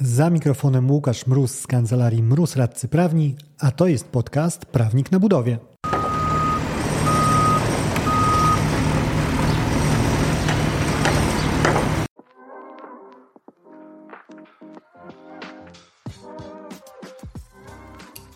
Za 0.00 0.30
mikrofonem 0.30 0.90
Łukasz 0.90 1.26
Mróz 1.26 1.58
z 1.60 1.66
kancelarii 1.66 2.22
Mróz 2.22 2.56
Radcy 2.56 2.88
Prawni, 2.88 3.36
a 3.58 3.70
to 3.70 3.86
jest 3.86 4.08
podcast 4.08 4.66
Prawnik 4.66 5.12
na 5.12 5.18
Budowie. 5.20 5.58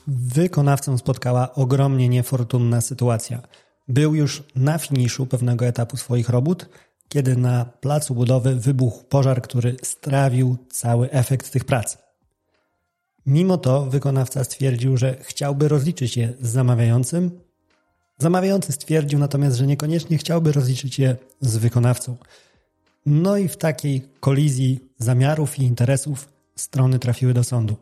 Wykonawcę 0.06 0.98
spotkała 0.98 1.54
ogromnie 1.54 2.08
niefortunna 2.08 2.80
sytuacja. 2.80 3.42
Był 3.88 4.14
już 4.14 4.42
na 4.56 4.78
finiszu 4.78 5.26
pewnego 5.26 5.66
etapu 5.66 5.96
swoich 5.96 6.28
robót, 6.28 6.68
kiedy 7.10 7.36
na 7.36 7.64
placu 7.64 8.14
budowy 8.14 8.54
wybuchł 8.54 9.04
pożar, 9.04 9.42
który 9.42 9.76
strawił 9.82 10.56
cały 10.70 11.10
efekt 11.10 11.50
tych 11.50 11.64
prac. 11.64 11.98
Mimo 13.26 13.58
to 13.58 13.86
wykonawca 13.86 14.44
stwierdził, 14.44 14.96
że 14.96 15.16
chciałby 15.20 15.68
rozliczyć 15.68 16.16
je 16.16 16.32
z 16.40 16.48
zamawiającym. 16.48 17.40
Zamawiający 18.18 18.72
stwierdził 18.72 19.18
natomiast, 19.18 19.56
że 19.56 19.66
niekoniecznie 19.66 20.18
chciałby 20.18 20.52
rozliczyć 20.52 20.98
je 20.98 21.16
z 21.40 21.56
wykonawcą. 21.56 22.16
No 23.06 23.36
i 23.36 23.48
w 23.48 23.56
takiej 23.56 24.08
kolizji 24.20 24.88
zamiarów 24.98 25.58
i 25.58 25.62
interesów 25.62 26.28
strony 26.56 26.98
trafiły 26.98 27.34
do 27.34 27.44
sądu. 27.44 27.76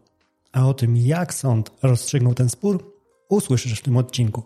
A 0.52 0.68
o 0.68 0.74
tym, 0.74 0.96
jak 0.96 1.34
sąd 1.34 1.70
rozstrzygnął 1.82 2.34
ten 2.34 2.48
spór, 2.48 2.94
usłyszysz 3.28 3.80
w 3.80 3.82
tym 3.82 3.96
odcinku. 3.96 4.42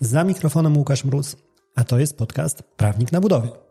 Za 0.00 0.24
mikrofonem 0.24 0.76
Łukasz 0.76 1.04
Mróz, 1.04 1.36
a 1.74 1.84
to 1.84 1.98
jest 1.98 2.16
podcast 2.16 2.62
Prawnik 2.62 3.12
na 3.12 3.20
budowie. 3.20 3.67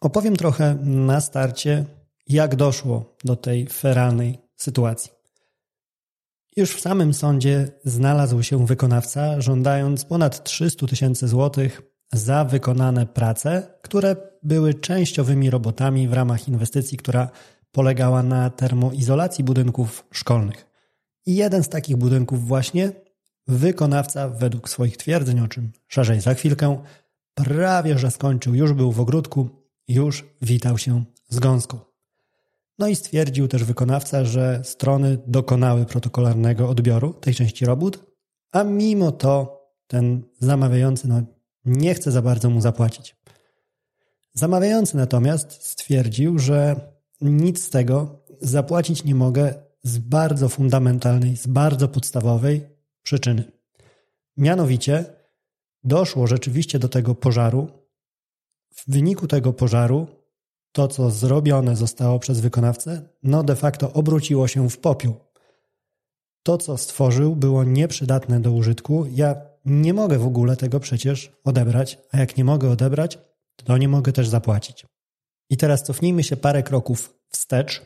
Opowiem 0.00 0.36
trochę 0.36 0.74
na 0.82 1.20
starcie, 1.20 1.84
jak 2.28 2.56
doszło 2.56 3.16
do 3.24 3.36
tej 3.36 3.66
feralnej 3.66 4.38
sytuacji. 4.56 5.10
Już 6.56 6.74
w 6.74 6.80
samym 6.80 7.14
sądzie 7.14 7.68
znalazł 7.84 8.42
się 8.42 8.66
wykonawca, 8.66 9.40
żądając 9.40 10.04
ponad 10.04 10.44
300 10.44 10.86
tysięcy 10.86 11.28
złotych 11.28 11.82
za 12.12 12.44
wykonane 12.44 13.06
prace, 13.06 13.78
które 13.82 14.16
były 14.42 14.74
częściowymi 14.74 15.50
robotami 15.50 16.08
w 16.08 16.12
ramach 16.12 16.48
inwestycji, 16.48 16.98
która 16.98 17.30
polegała 17.72 18.22
na 18.22 18.50
termoizolacji 18.50 19.44
budynków 19.44 20.06
szkolnych. 20.12 20.66
I 21.26 21.34
jeden 21.34 21.62
z 21.62 21.68
takich 21.68 21.96
budynków 21.96 22.46
właśnie 22.46 22.92
wykonawca 23.46 24.28
według 24.28 24.68
swoich 24.68 24.96
twierdzeń, 24.96 25.40
o 25.40 25.48
czym 25.48 25.72
szerzej 25.88 26.20
za 26.20 26.34
chwilkę, 26.34 26.82
prawie 27.34 27.98
że 27.98 28.10
skończył, 28.10 28.54
już 28.54 28.72
był 28.72 28.92
w 28.92 29.00
ogródku, 29.00 29.48
już 29.88 30.26
witał 30.42 30.78
się 30.78 31.04
z 31.28 31.38
gąską. 31.38 31.78
No 32.78 32.88
i 32.88 32.96
stwierdził 32.96 33.48
też 33.48 33.64
wykonawca, 33.64 34.24
że 34.24 34.60
strony 34.64 35.18
dokonały 35.26 35.84
protokolarnego 35.84 36.68
odbioru 36.68 37.14
tej 37.14 37.34
części 37.34 37.66
robót, 37.66 38.04
a 38.52 38.64
mimo 38.64 39.12
to 39.12 39.62
ten 39.86 40.22
zamawiający 40.40 41.08
no, 41.08 41.22
nie 41.64 41.94
chce 41.94 42.12
za 42.12 42.22
bardzo 42.22 42.50
mu 42.50 42.60
zapłacić. 42.60 43.16
Zamawiający 44.34 44.96
natomiast 44.96 45.52
stwierdził, 45.52 46.38
że 46.38 46.80
nic 47.20 47.64
z 47.64 47.70
tego 47.70 48.24
zapłacić 48.40 49.04
nie 49.04 49.14
mogę 49.14 49.54
z 49.82 49.98
bardzo 49.98 50.48
fundamentalnej, 50.48 51.36
z 51.36 51.46
bardzo 51.46 51.88
podstawowej 51.88 52.68
przyczyny. 53.02 53.44
Mianowicie 54.36 55.04
doszło 55.84 56.26
rzeczywiście 56.26 56.78
do 56.78 56.88
tego 56.88 57.14
pożaru. 57.14 57.68
W 58.74 58.90
wyniku 58.90 59.26
tego 59.26 59.52
pożaru 59.52 60.06
to, 60.72 60.88
co 60.88 61.10
zrobione 61.10 61.76
zostało 61.76 62.18
przez 62.18 62.40
wykonawcę, 62.40 63.08
no 63.22 63.42
de 63.42 63.56
facto 63.56 63.92
obróciło 63.92 64.48
się 64.48 64.70
w 64.70 64.78
popiół. 64.78 65.14
To, 66.42 66.58
co 66.58 66.76
stworzył, 66.76 67.36
było 67.36 67.64
nieprzydatne 67.64 68.40
do 68.40 68.52
użytku. 68.52 69.06
Ja 69.10 69.36
nie 69.64 69.94
mogę 69.94 70.18
w 70.18 70.26
ogóle 70.26 70.56
tego 70.56 70.80
przecież 70.80 71.32
odebrać, 71.44 71.98
a 72.12 72.18
jak 72.18 72.36
nie 72.36 72.44
mogę 72.44 72.70
odebrać, 72.70 73.18
to 73.56 73.78
nie 73.78 73.88
mogę 73.88 74.12
też 74.12 74.28
zapłacić. 74.28 74.86
I 75.50 75.56
teraz 75.56 75.82
cofnijmy 75.82 76.22
się 76.22 76.36
parę 76.36 76.62
kroków 76.62 77.14
wstecz. 77.28 77.82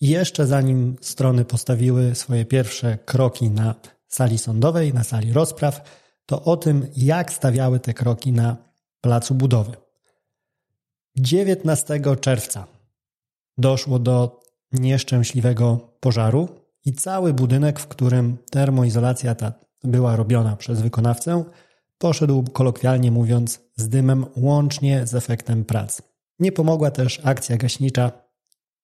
Jeszcze 0.00 0.46
zanim 0.46 0.96
strony 1.00 1.44
postawiły 1.44 2.14
swoje 2.14 2.44
pierwsze 2.44 2.98
kroki 3.04 3.50
na 3.50 3.74
sali 4.08 4.38
sądowej, 4.38 4.94
na 4.94 5.04
sali 5.04 5.32
rozpraw, 5.32 5.80
to 6.26 6.44
o 6.44 6.56
tym, 6.56 6.86
jak 6.96 7.32
stawiały 7.32 7.80
te 7.80 7.94
kroki 7.94 8.32
na 8.32 8.56
placu 9.00 9.34
budowy. 9.34 9.85
19 11.16 12.00
czerwca 12.20 12.66
doszło 13.58 13.98
do 13.98 14.40
nieszczęśliwego 14.72 15.96
pożaru 16.00 16.48
i 16.84 16.92
cały 16.92 17.34
budynek, 17.34 17.80
w 17.80 17.86
którym 17.86 18.36
termoizolacja 18.50 19.34
ta 19.34 19.52
była 19.84 20.16
robiona 20.16 20.56
przez 20.56 20.80
wykonawcę, 20.80 21.44
poszedł 21.98 22.44
kolokwialnie 22.52 23.10
mówiąc 23.10 23.60
z 23.76 23.88
dymem 23.88 24.26
łącznie 24.36 25.06
z 25.06 25.14
efektem 25.14 25.64
prac. 25.64 26.02
Nie 26.38 26.52
pomogła 26.52 26.90
też 26.90 27.20
akcja 27.24 27.56
gaśnicza. 27.56 28.12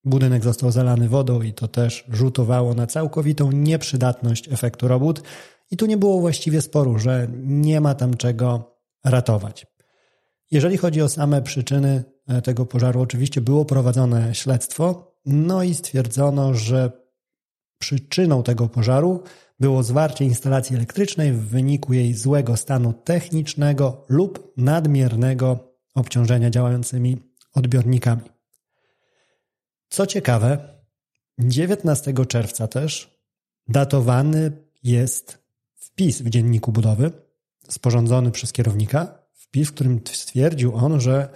Budynek 0.04 0.44
został 0.44 0.70
zalany 0.70 1.08
wodą 1.08 1.42
i 1.42 1.52
to 1.52 1.68
też 1.68 2.04
rzutowało 2.08 2.74
na 2.74 2.86
całkowitą 2.86 3.52
nieprzydatność 3.52 4.52
efektu 4.52 4.88
robót. 4.88 5.22
I 5.70 5.76
tu 5.76 5.86
nie 5.86 5.96
było 5.96 6.20
właściwie 6.20 6.62
sporu, 6.62 6.98
że 6.98 7.28
nie 7.42 7.80
ma 7.80 7.94
tam 7.94 8.16
czego 8.16 8.76
ratować. 9.04 9.66
Jeżeli 10.50 10.76
chodzi 10.76 11.02
o 11.02 11.08
same 11.08 11.42
przyczyny 11.42 12.04
tego 12.44 12.66
pożaru, 12.66 13.00
oczywiście 13.00 13.40
było 13.40 13.64
prowadzone 13.64 14.34
śledztwo, 14.34 15.14
no 15.26 15.62
i 15.62 15.74
stwierdzono, 15.74 16.54
że 16.54 16.92
przyczyną 17.78 18.42
tego 18.42 18.68
pożaru 18.68 19.22
było 19.60 19.82
zwarcie 19.82 20.24
instalacji 20.24 20.76
elektrycznej 20.76 21.32
w 21.32 21.48
wyniku 21.48 21.92
jej 21.92 22.14
złego 22.14 22.56
stanu 22.56 22.92
technicznego 22.92 24.04
lub 24.08 24.52
nadmiernego 24.56 25.74
obciążenia 25.94 26.50
działającymi 26.50 27.16
odbiornikami. 27.54 28.22
Co 29.88 30.06
ciekawe, 30.06 30.78
19 31.38 32.14
czerwca 32.28 32.68
też 32.68 33.18
datowany 33.68 34.52
jest 34.82 35.38
wpis 35.74 36.22
w 36.22 36.28
dzienniku 36.28 36.72
budowy 36.72 37.12
sporządzony 37.68 38.30
przez 38.30 38.52
kierownika, 38.52 39.18
wpis, 39.32 39.68
w 39.68 39.74
którym 39.74 40.00
stwierdził 40.06 40.76
on, 40.76 41.00
że 41.00 41.28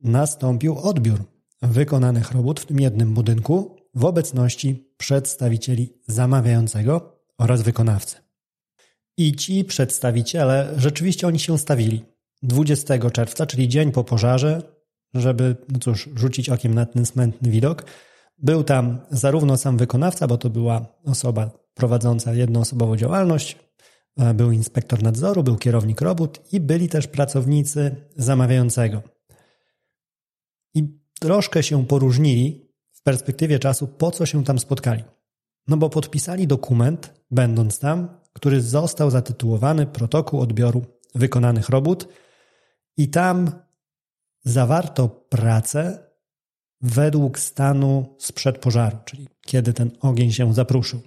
nastąpił 0.00 0.78
odbiór 0.78 1.24
wykonanych 1.62 2.32
robót 2.32 2.60
w 2.60 2.66
tym 2.66 2.80
jednym 2.80 3.14
budynku 3.14 3.76
w 3.94 4.04
obecności 4.04 4.92
przedstawicieli 4.96 5.92
zamawiającego 6.08 7.20
oraz 7.38 7.62
wykonawcy. 7.62 8.16
I 9.16 9.36
ci 9.36 9.64
przedstawiciele 9.64 10.74
rzeczywiście 10.76 11.26
oni 11.26 11.38
się 11.38 11.58
stawili 11.58 12.04
20 12.42 13.10
czerwca, 13.10 13.46
czyli 13.46 13.68
dzień 13.68 13.92
po 13.92 14.04
pożarze, 14.04 14.62
żeby, 15.14 15.56
no 15.72 15.78
cóż, 15.78 16.08
rzucić 16.14 16.48
okiem 16.48 16.74
na 16.74 16.86
ten 16.86 17.06
smętny 17.06 17.50
widok. 17.50 17.84
Był 18.38 18.64
tam 18.64 18.98
zarówno 19.10 19.56
sam 19.56 19.76
wykonawca, 19.76 20.26
bo 20.26 20.38
to 20.38 20.50
była 20.50 20.86
osoba 21.04 21.50
prowadząca 21.74 22.34
jednoosobową 22.34 22.96
działalność, 22.96 23.56
e, 24.16 24.34
był 24.34 24.52
inspektor 24.52 25.02
nadzoru, 25.02 25.42
był 25.42 25.56
kierownik 25.56 26.00
robót 26.00 26.40
i 26.52 26.60
byli 26.60 26.88
też 26.88 27.06
pracownicy 27.06 27.96
zamawiającego. 28.16 29.15
Troszkę 31.20 31.62
się 31.62 31.86
poróżnili 31.86 32.70
w 32.92 33.02
perspektywie 33.02 33.58
czasu, 33.58 33.88
po 33.88 34.10
co 34.10 34.26
się 34.26 34.44
tam 34.44 34.58
spotkali. 34.58 35.04
No 35.68 35.76
bo 35.76 35.90
podpisali 35.90 36.46
dokument, 36.46 37.14
będąc 37.30 37.78
tam, 37.78 38.08
który 38.32 38.60
został 38.60 39.10
zatytułowany 39.10 39.86
Protokół 39.86 40.40
odbioru 40.40 40.84
wykonanych 41.14 41.68
robót 41.68 42.08
i 42.96 43.08
tam 43.08 43.50
zawarto 44.44 45.08
pracę 45.08 46.06
według 46.80 47.38
stanu 47.38 48.16
sprzed 48.18 48.58
pożaru, 48.58 48.98
czyli 49.04 49.28
kiedy 49.46 49.72
ten 49.72 49.90
ogień 50.00 50.32
się 50.32 50.54
zapruszył. 50.54 51.00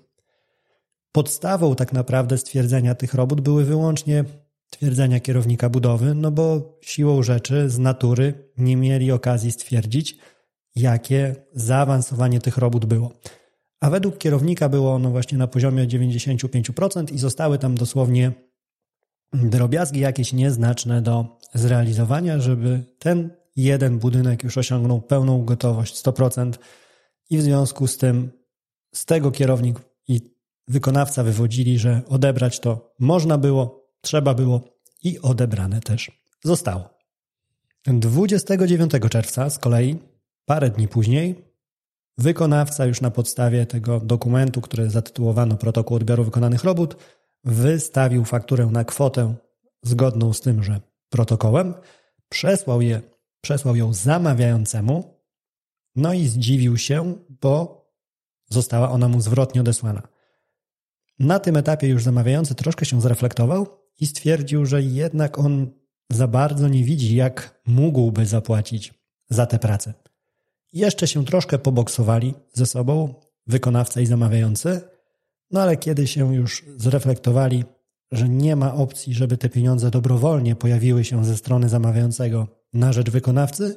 Podstawą 1.11 1.75
tak 1.75 1.94
naprawdę 1.94 2.38
stwierdzenia 2.38 2.95
tych 2.95 3.13
robót 3.13 3.41
były 3.41 3.65
wyłącznie 3.65 4.25
twierdzenia 4.69 5.19
kierownika 5.19 5.69
budowy, 5.69 6.16
no 6.16 6.31
bo 6.31 6.77
siłą 6.81 7.24
rzeczy 7.24 7.69
z 7.69 7.80
natury 7.80 8.51
nie 8.57 8.75
mieli 8.75 9.12
okazji 9.12 9.51
stwierdzić, 9.51 10.18
jakie 10.75 11.36
zaawansowanie 11.54 12.39
tych 12.39 12.57
robót 12.57 12.86
było. 12.86 13.12
A 13.80 13.89
według 13.89 14.18
kierownika 14.18 14.69
było 14.69 14.94
ono 14.94 15.10
właśnie 15.10 15.38
na 15.38 15.48
poziomie 15.48 15.88
95% 15.88 17.13
i 17.13 17.18
zostały 17.18 17.57
tam 17.57 17.75
dosłownie 17.75 18.31
drobiazgi 19.33 20.00
jakieś 20.00 20.33
nieznaczne 20.33 21.01
do 21.01 21.39
zrealizowania, 21.54 22.39
żeby 22.39 22.83
ten 23.00 23.30
jeden 23.56 24.00
budynek 24.00 24.44
już 24.44 24.57
osiągnął 24.57 25.01
pełną 25.01 25.45
gotowość 25.45 26.04
100% 26.04 26.54
i 27.30 27.38
w 27.38 27.42
związku 27.42 27.88
z 27.88 27.98
tym 27.98 28.31
z 28.94 29.06
tego 29.06 29.31
kierownik 29.31 29.80
i 30.07 30.21
wykonawca 30.68 31.24
wywodzili, 31.24 31.80
że 31.80 32.01
odebrać 32.07 32.60
to 32.60 32.94
można 33.00 33.38
było, 33.38 33.78
trzeba 34.01 34.33
było 34.33 34.61
i 35.03 35.19
odebrane 35.19 35.81
też 35.81 36.11
zostało. 36.43 36.99
29 37.87 38.91
czerwca 39.09 39.49
z 39.49 39.59
kolei, 39.59 39.99
parę 40.45 40.69
dni 40.69 40.87
później, 40.87 41.49
wykonawca 42.17 42.85
już 42.85 43.01
na 43.01 43.11
podstawie 43.11 43.65
tego 43.65 43.99
dokumentu, 43.99 44.61
który 44.61 44.89
zatytułowano 44.89 45.57
Protokół 45.57 45.97
odbioru 45.97 46.23
wykonanych 46.23 46.63
robót, 46.63 46.95
wystawił 47.43 48.25
fakturę 48.25 48.65
na 48.65 48.83
kwotę 48.83 49.35
zgodną 49.83 50.33
z 50.33 50.41
tymże 50.41 50.81
protokołem, 51.09 51.73
przesłał, 52.29 52.81
je, 52.81 53.01
przesłał 53.41 53.75
ją 53.75 53.93
zamawiającemu, 53.93 55.19
no 55.95 56.13
i 56.13 56.27
zdziwił 56.27 56.77
się, 56.77 57.15
bo 57.41 57.85
została 58.49 58.89
ona 58.89 59.07
mu 59.07 59.21
zwrotnie 59.21 59.61
odesłana. 59.61 60.07
Na 61.19 61.39
tym 61.39 61.57
etapie 61.57 61.87
już 61.87 62.03
zamawiający 62.03 62.55
troszkę 62.55 62.85
się 62.85 63.01
zreflektował 63.01 63.67
i 63.99 64.07
stwierdził, 64.07 64.65
że 64.65 64.81
jednak 64.81 65.39
on 65.39 65.67
za 66.11 66.27
bardzo 66.27 66.67
nie 66.67 66.83
widzi, 66.83 67.15
jak 67.15 67.61
mógłby 67.65 68.25
zapłacić 68.25 68.93
za 69.29 69.45
tę 69.45 69.59
pracę. 69.59 69.93
Jeszcze 70.73 71.07
się 71.07 71.25
troszkę 71.25 71.57
poboksowali 71.57 72.33
ze 72.53 72.65
sobą, 72.65 73.13
wykonawca 73.47 74.01
i 74.01 74.05
zamawiający, 74.05 74.81
no 75.51 75.61
ale 75.61 75.77
kiedy 75.77 76.07
się 76.07 76.35
już 76.35 76.65
zreflektowali, 76.77 77.63
że 78.11 78.29
nie 78.29 78.55
ma 78.55 78.73
opcji, 78.73 79.13
żeby 79.13 79.37
te 79.37 79.49
pieniądze 79.49 79.91
dobrowolnie 79.91 80.55
pojawiły 80.55 81.03
się 81.03 81.25
ze 81.25 81.37
strony 81.37 81.69
zamawiającego 81.69 82.47
na 82.73 82.93
rzecz 82.93 83.09
wykonawcy, 83.09 83.75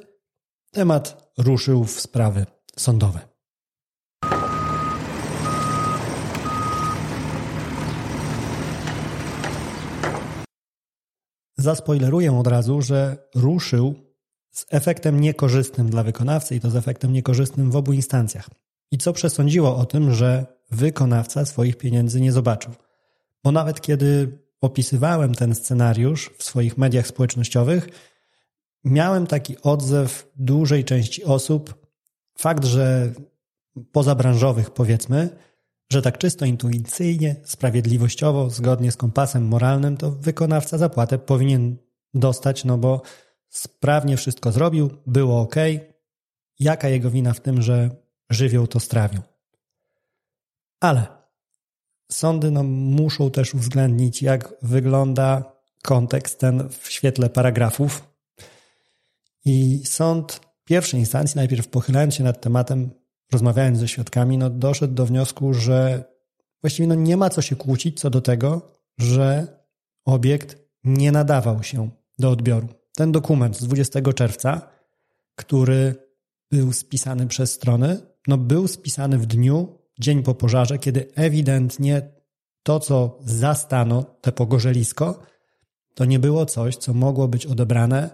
temat 0.71 1.33
ruszył 1.37 1.83
w 1.83 2.01
sprawy 2.01 2.45
sądowe. 2.77 3.32
Zaspoileruję 11.63 12.39
od 12.39 12.47
razu, 12.47 12.81
że 12.81 13.17
ruszył 13.35 13.95
z 14.51 14.65
efektem 14.69 15.19
niekorzystnym 15.19 15.89
dla 15.89 16.03
wykonawcy 16.03 16.55
i 16.55 16.59
to 16.59 16.69
z 16.69 16.75
efektem 16.75 17.13
niekorzystnym 17.13 17.71
w 17.71 17.75
obu 17.75 17.93
instancjach. 17.93 18.49
I 18.91 18.97
co 18.97 19.13
przesądziło 19.13 19.77
o 19.77 19.85
tym, 19.85 20.13
że 20.13 20.45
wykonawca 20.71 21.45
swoich 21.45 21.77
pieniędzy 21.77 22.21
nie 22.21 22.31
zobaczył. 22.31 22.71
Bo 23.43 23.51
nawet 23.51 23.81
kiedy 23.81 24.39
opisywałem 24.61 25.35
ten 25.35 25.55
scenariusz 25.55 26.31
w 26.37 26.43
swoich 26.43 26.77
mediach 26.77 27.07
społecznościowych, 27.07 27.87
miałem 28.83 29.27
taki 29.27 29.61
odzew 29.61 30.31
dużej 30.35 30.85
części 30.85 31.23
osób. 31.23 31.87
Fakt, 32.37 32.65
że 32.65 33.13
pozabranżowych 33.91 34.71
powiedzmy, 34.71 35.29
że 35.93 36.01
tak 36.01 36.17
czysto 36.17 36.45
intuicyjnie, 36.45 37.35
sprawiedliwościowo, 37.43 38.49
zgodnie 38.49 38.91
z 38.91 38.97
kompasem 38.97 39.47
moralnym, 39.47 39.97
to 39.97 40.11
wykonawca 40.11 40.77
zapłatę 40.77 41.17
powinien 41.17 41.77
dostać, 42.13 42.65
no 42.65 42.77
bo 42.77 43.01
sprawnie 43.49 44.17
wszystko 44.17 44.51
zrobił, 44.51 44.89
było 45.07 45.41
ok. 45.41 45.55
Jaka 46.59 46.89
jego 46.89 47.09
wina 47.09 47.33
w 47.33 47.39
tym, 47.39 47.61
że 47.61 47.89
żywioł 48.29 48.67
to 48.67 48.79
strawił? 48.79 49.21
Ale 50.79 51.07
sądy 52.11 52.51
no, 52.51 52.63
muszą 52.63 53.31
też 53.31 53.53
uwzględnić, 53.53 54.21
jak 54.21 54.53
wygląda 54.61 55.53
kontekst 55.83 56.39
ten 56.39 56.69
w 56.69 56.91
świetle 56.91 57.29
paragrafów. 57.29 58.03
I 59.45 59.81
sąd 59.85 60.41
pierwszej 60.65 60.99
instancji, 60.99 61.35
najpierw 61.35 61.67
pochylając 61.67 62.15
się 62.15 62.23
nad 62.23 62.41
tematem, 62.41 63.02
rozmawiając 63.33 63.79
ze 63.79 63.87
świadkami, 63.87 64.37
no, 64.37 64.49
doszedł 64.49 64.93
do 64.93 65.05
wniosku, 65.05 65.53
że 65.53 66.03
właściwie 66.61 66.87
no, 66.87 66.95
nie 66.95 67.17
ma 67.17 67.29
co 67.29 67.41
się 67.41 67.55
kłócić 67.55 67.99
co 67.99 68.09
do 68.09 68.21
tego, 68.21 68.71
że 68.97 69.47
obiekt 70.05 70.57
nie 70.83 71.11
nadawał 71.11 71.63
się 71.63 71.89
do 72.19 72.29
odbioru. 72.29 72.67
Ten 72.95 73.11
dokument 73.11 73.57
z 73.57 73.63
20 73.63 74.01
czerwca, 74.13 74.69
który 75.35 75.95
był 76.51 76.73
spisany 76.73 77.27
przez 77.27 77.53
strony, 77.53 77.99
no 78.27 78.37
był 78.37 78.67
spisany 78.67 79.17
w 79.17 79.25
dniu, 79.25 79.79
dzień 79.99 80.23
po 80.23 80.35
pożarze, 80.35 80.79
kiedy 80.79 81.11
ewidentnie 81.15 82.11
to, 82.63 82.79
co 82.79 83.19
zastano, 83.25 84.03
te 84.21 84.31
pogorzelisko, 84.31 85.19
to 85.95 86.05
nie 86.05 86.19
było 86.19 86.45
coś, 86.45 86.77
co 86.77 86.93
mogło 86.93 87.27
być 87.27 87.45
odebrane, 87.45 88.09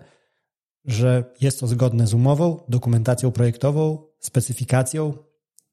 że 0.86 1.24
jest 1.42 1.60
to 1.60 1.68
zgodne 1.68 2.08
z 2.08 2.14
umową, 2.14 2.64
dokumentacją 2.70 3.32
projektową, 3.32 4.09
specyfikacją, 4.20 5.14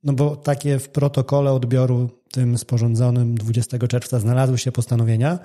no 0.03 0.13
bo 0.13 0.37
takie 0.37 0.79
w 0.79 0.89
protokole 0.89 1.53
odbioru 1.53 2.11
tym 2.33 2.59
sporządzonym 2.59 3.39
20 3.39 3.79
czerwca 3.79 4.19
znalazły 4.19 4.59
się 4.59 4.73
postanowienia 4.73 5.39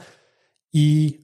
i 0.74 1.18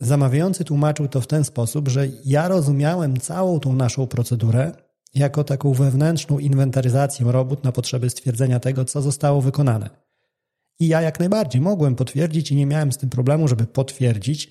zamawiający 0.00 0.64
tłumaczył 0.64 1.08
to 1.08 1.20
w 1.20 1.26
ten 1.26 1.44
sposób, 1.44 1.88
że 1.88 2.08
ja 2.24 2.48
rozumiałem 2.48 3.20
całą 3.20 3.60
tą 3.60 3.72
naszą 3.72 4.06
procedurę 4.06 4.72
jako 5.14 5.44
taką 5.44 5.72
wewnętrzną 5.72 6.38
inwentaryzację 6.38 7.32
robót 7.32 7.64
na 7.64 7.72
potrzeby 7.72 8.10
stwierdzenia 8.10 8.60
tego, 8.60 8.84
co 8.84 9.02
zostało 9.02 9.40
wykonane. 9.40 9.90
I 10.80 10.88
ja 10.88 11.00
jak 11.00 11.20
najbardziej 11.20 11.60
mogłem 11.60 11.94
potwierdzić 11.94 12.50
i 12.50 12.56
nie 12.56 12.66
miałem 12.66 12.92
z 12.92 12.98
tym 12.98 13.10
problemu, 13.10 13.48
żeby 13.48 13.66
potwierdzić, 13.66 14.50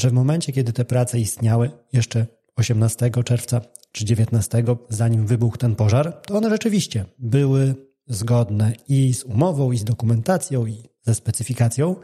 że 0.00 0.10
w 0.10 0.12
momencie, 0.12 0.52
kiedy 0.52 0.72
te 0.72 0.84
prace 0.84 1.18
istniały, 1.18 1.70
jeszcze 1.92 2.26
18 2.60 3.10
czerwca 3.24 3.60
czy 3.92 4.04
19, 4.04 4.64
zanim 4.88 5.26
wybuchł 5.26 5.56
ten 5.56 5.76
pożar, 5.76 6.20
to 6.26 6.34
one 6.34 6.50
rzeczywiście 6.50 7.04
były 7.18 7.74
zgodne 8.06 8.72
i 8.88 9.14
z 9.14 9.24
umową, 9.24 9.72
i 9.72 9.78
z 9.78 9.84
dokumentacją, 9.84 10.66
i 10.66 10.82
ze 11.02 11.14
specyfikacją. 11.14 11.96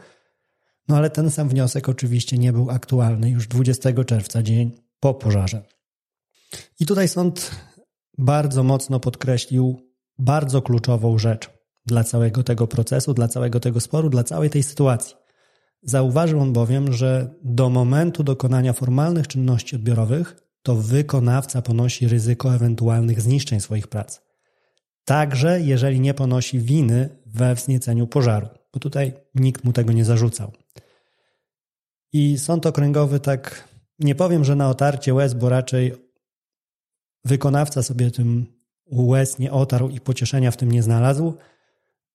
No 0.87 0.97
ale 0.97 1.09
ten 1.09 1.31
sam 1.31 1.49
wniosek 1.49 1.89
oczywiście 1.89 2.37
nie 2.37 2.53
był 2.53 2.69
aktualny 2.69 3.29
już 3.29 3.47
20 3.47 4.03
czerwca, 4.03 4.43
dzień 4.43 4.71
po 4.99 5.13
pożarze. 5.13 5.63
I 6.79 6.85
tutaj 6.85 7.07
sąd 7.07 7.51
bardzo 8.17 8.63
mocno 8.63 8.99
podkreślił 8.99 9.81
bardzo 10.19 10.61
kluczową 10.61 11.17
rzecz 11.17 11.49
dla 11.85 12.03
całego 12.03 12.43
tego 12.43 12.67
procesu, 12.67 13.13
dla 13.13 13.27
całego 13.27 13.59
tego 13.59 13.79
sporu, 13.79 14.09
dla 14.09 14.23
całej 14.23 14.49
tej 14.49 14.63
sytuacji. 14.63 15.15
Zauważył 15.83 16.39
on 16.39 16.53
bowiem, 16.53 16.93
że 16.93 17.35
do 17.43 17.69
momentu 17.69 18.23
dokonania 18.23 18.73
formalnych 18.73 19.27
czynności 19.27 19.75
odbiorowych 19.75 20.46
to 20.67 20.75
wykonawca 20.75 21.61
ponosi 21.61 22.07
ryzyko 22.07 22.55
ewentualnych 22.55 23.21
zniszczeń 23.21 23.59
swoich 23.59 23.87
prac. 23.87 24.21
Także 25.05 25.61
jeżeli 25.61 25.99
nie 25.99 26.13
ponosi 26.13 26.59
winy 26.59 27.09
we 27.25 27.55
wznieceniu 27.55 28.07
pożaru, 28.07 28.47
bo 28.73 28.79
tutaj 28.79 29.13
nikt 29.35 29.63
mu 29.63 29.73
tego 29.73 29.93
nie 29.93 30.05
zarzucał. 30.05 30.51
I 32.13 32.37
sąd 32.37 32.65
okręgowy 32.65 33.19
tak, 33.19 33.67
nie 33.99 34.15
powiem, 34.15 34.43
że 34.43 34.55
na 34.55 34.69
otarcie 34.69 35.13
łez, 35.13 35.33
bo 35.33 35.49
raczej 35.49 35.93
wykonawca 37.25 37.83
sobie 37.83 38.11
tym 38.11 38.45
łez 38.91 39.39
nie 39.39 39.51
otarł 39.51 39.89
i 39.89 39.99
pocieszenia 39.99 40.51
w 40.51 40.57
tym 40.57 40.71
nie 40.71 40.83
znalazł. 40.83 41.33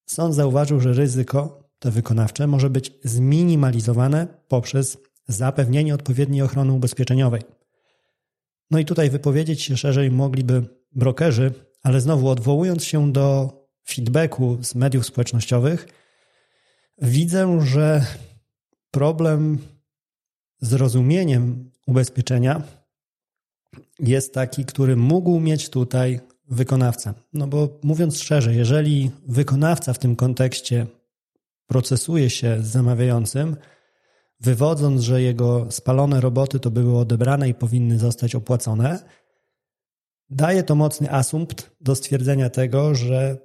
Sąd 0.07 0.35
zauważył, 0.35 0.81
że 0.81 0.93
ryzyko 0.93 1.69
to 1.79 1.91
wykonawcze 1.91 2.47
może 2.47 2.71
być 2.71 2.93
zminimalizowane 3.05 4.27
poprzez 4.49 4.99
zapewnienie 5.29 5.95
odpowiedniej 5.95 6.43
ochrony 6.43 6.73
ubezpieczeniowej. 6.73 7.43
No 8.73 8.79
i 8.79 8.85
tutaj 8.85 9.11
wypowiedzieć 9.11 9.63
się 9.63 9.77
szerzej 9.77 10.11
mogliby 10.11 10.65
brokerzy, 10.93 11.53
ale 11.83 12.01
znowu 12.01 12.29
odwołując 12.29 12.85
się 12.85 13.13
do 13.13 13.53
feedbacku 13.89 14.59
z 14.63 14.75
mediów 14.75 15.07
społecznościowych, 15.07 15.89
widzę, 17.03 17.67
że 17.67 18.07
problem 18.91 19.59
z 20.61 20.73
rozumieniem 20.73 21.71
ubezpieczenia 21.87 22.63
jest 23.99 24.35
taki, 24.35 24.65
który 24.65 24.97
mógł 24.97 25.41
mieć 25.41 25.71
tutaj 25.71 26.21
wykonawca. 26.49 27.15
No 27.33 27.47
bo 27.47 27.79
mówiąc 27.83 28.21
szczerze, 28.21 28.55
jeżeli 28.55 29.11
wykonawca 29.27 29.93
w 29.93 29.99
tym 29.99 30.17
kontekście 30.17 30.87
procesuje 31.67 32.31
się 32.31 32.63
z 32.63 32.67
zamawiającym, 32.67 33.57
wywodząc, 34.43 35.01
że 35.01 35.23
jego 35.23 35.67
spalone 35.71 36.21
roboty 36.21 36.61
to 36.61 36.71
były 36.71 36.99
odebrane 36.99 37.49
i 37.49 37.55
powinny 37.55 37.99
zostać 37.99 38.35
opłacone, 38.35 38.99
daje 40.31 40.63
to 40.63 40.75
mocny 40.75 41.13
asumpt 41.13 41.71
do 41.81 41.95
stwierdzenia 41.95 42.51
tego, 42.51 42.95
że 42.95 43.39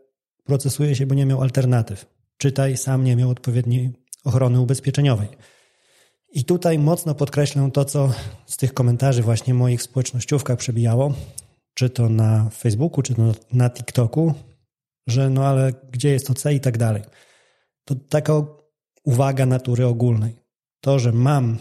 procesuje 0.44 0.96
się, 0.96 1.06
bo 1.06 1.16
nie 1.16 1.26
miał 1.26 1.42
alternatyw. 1.42 2.06
Czytaj, 2.38 2.78
sam 2.78 3.04
nie 3.04 3.16
miał 3.16 3.30
odpowiedniej 3.30 3.94
ochrony 4.24 4.62
ubezpieczeniowej. 4.62 5.28
I 6.34 6.44
tutaj 6.44 6.80
mocno 6.80 7.16
podkreślę 7.16 7.70
to, 7.74 7.86
co 7.86 8.12
z 8.46 8.58
tych 8.58 8.74
komentarzy 8.74 9.22
właśnie 9.22 9.54
moich 9.54 9.82
społecznościówkach 9.82 10.58
przebijało, 10.58 11.14
czy 11.74 11.90
to 11.90 12.10
na 12.10 12.50
Facebooku, 12.50 13.02
czy 13.02 13.16
to 13.16 13.22
na 13.54 13.70
TikToku, 13.70 14.34
że 15.08 15.30
no 15.30 15.46
ale 15.46 15.74
gdzie 15.92 16.10
jest 16.10 16.28
to 16.28 16.34
C 16.34 16.54
i 16.54 16.60
tak 16.60 16.78
dalej. 16.78 17.04
To 17.86 17.96
taka 17.96 18.34
uwaga 19.04 19.46
natury 19.46 19.86
ogólnej. 19.86 20.47
To, 20.82 21.00
że 21.00 21.12
mam 21.12 21.58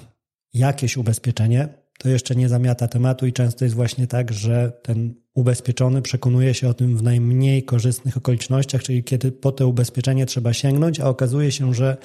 jakieś 0.54 0.96
ubezpieczenie, 0.96 1.68
to 1.99 2.08
jeszcze 2.08 2.37
nie 2.37 2.49
zamiata 2.49 2.88
tematu 2.88 3.26
i 3.26 3.32
często 3.32 3.64
jest 3.64 3.75
właśnie 3.75 4.06
tak, 4.06 4.32
że 4.32 4.73
ten 4.82 5.14
ubezpieczony 5.35 6.02
przekonuje 6.02 6.54
się 6.54 6.68
o 6.68 6.75
tym 6.75 6.96
w 6.96 7.02
najmniej 7.02 7.64
korzystnych 7.64 8.16
okolicznościach, 8.16 8.82
czyli 8.82 9.04
kiedy 9.04 9.32
po 9.32 9.52
to 9.52 9.68
ubezpieczenie 9.68 10.26
trzeba 10.26 10.52
sięgnąć, 10.52 11.00
a 11.00 11.08
okazuje 11.08 11.52
się, 11.52 11.75
że 11.75 11.96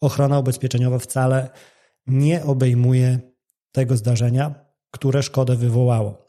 ochrona 0.00 0.38
ubezpieczeniowa 0.38 0.98
wcale 0.98 1.50
nie 2.06 2.44
obejmuje 2.44 3.18
tego 3.72 3.96
zdarzenia, 3.96 4.54
które 4.90 5.22
szkodę 5.22 5.56
wywołało. 5.56 6.28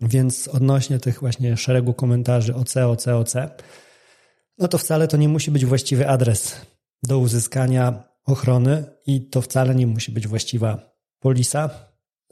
Więc 0.00 0.48
odnośnie 0.48 0.98
tych 0.98 1.20
właśnie 1.20 1.56
szeregu 1.56 1.94
komentarzy 1.94 2.54
OC, 2.54 2.76
OC, 2.76 3.08
OC, 3.08 3.34
no 4.58 4.68
to 4.68 4.78
wcale 4.78 5.08
to 5.08 5.16
nie 5.16 5.28
musi 5.28 5.50
być 5.50 5.66
właściwy 5.66 6.08
adres 6.08 6.56
do 7.02 7.18
uzyskania 7.18 8.13
ochrony 8.24 8.84
i 9.06 9.28
to 9.28 9.40
wcale 9.40 9.74
nie 9.74 9.86
musi 9.86 10.12
być 10.12 10.28
właściwa 10.28 10.94
polisa. 11.18 11.70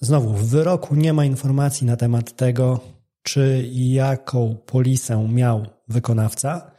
Znowu, 0.00 0.32
w 0.32 0.48
wyroku 0.48 0.94
nie 0.94 1.12
ma 1.12 1.24
informacji 1.24 1.86
na 1.86 1.96
temat 1.96 2.36
tego, 2.36 2.80
czy 3.22 3.68
jaką 3.72 4.56
polisę 4.66 5.28
miał 5.28 5.66
wykonawca, 5.88 6.72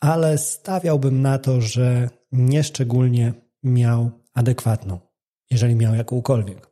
ale 0.00 0.38
stawiałbym 0.38 1.22
na 1.22 1.38
to, 1.38 1.60
że 1.60 2.10
nieszczególnie 2.32 3.32
miał 3.62 4.10
adekwatną, 4.34 5.00
jeżeli 5.50 5.74
miał 5.74 5.94
jakąkolwiek. 5.94 6.68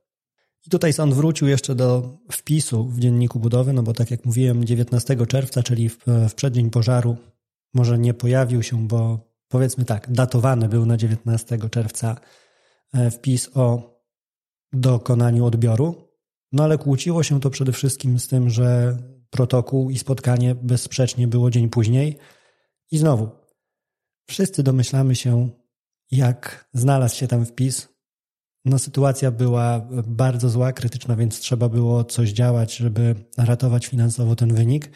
I 0.66 0.70
tutaj 0.70 0.92
sąd 0.92 1.14
wrócił 1.14 1.48
jeszcze 1.48 1.74
do 1.74 2.18
wpisu 2.32 2.88
w 2.88 3.00
dzienniku 3.00 3.40
budowy, 3.40 3.72
no 3.72 3.82
bo 3.82 3.92
tak 3.92 4.10
jak 4.10 4.24
mówiłem, 4.24 4.64
19 4.64 5.26
czerwca, 5.26 5.62
czyli 5.62 5.88
w, 5.88 5.98
w 6.28 6.34
przeddzień 6.34 6.70
pożaru, 6.70 7.16
może 7.74 7.98
nie 7.98 8.14
pojawił 8.14 8.62
się, 8.62 8.88
bo 8.88 9.25
powiedzmy 9.48 9.84
tak, 9.84 10.12
datowany 10.12 10.68
był 10.68 10.86
na 10.86 10.96
19 10.96 11.58
czerwca 11.70 12.16
e, 12.94 13.10
wpis 13.10 13.50
o 13.54 13.96
dokonaniu 14.72 15.44
odbioru, 15.44 16.06
no 16.52 16.64
ale 16.64 16.78
kłóciło 16.78 17.22
się 17.22 17.40
to 17.40 17.50
przede 17.50 17.72
wszystkim 17.72 18.18
z 18.18 18.28
tym, 18.28 18.50
że 18.50 18.98
protokół 19.30 19.90
i 19.90 19.98
spotkanie 19.98 20.54
bezsprzecznie 20.54 21.28
było 21.28 21.50
dzień 21.50 21.68
później. 21.68 22.18
I 22.90 22.98
znowu, 22.98 23.28
wszyscy 24.26 24.62
domyślamy 24.62 25.14
się, 25.14 25.48
jak 26.10 26.68
znalazł 26.72 27.16
się 27.16 27.28
tam 27.28 27.46
wpis. 27.46 27.88
No, 28.64 28.78
sytuacja 28.78 29.30
była 29.30 29.88
bardzo 30.06 30.48
zła, 30.48 30.72
krytyczna, 30.72 31.16
więc 31.16 31.40
trzeba 31.40 31.68
było 31.68 32.04
coś 32.04 32.30
działać, 32.30 32.76
żeby 32.76 33.14
ratować 33.38 33.86
finansowo 33.86 34.36
ten 34.36 34.54
wynik. 34.54 34.90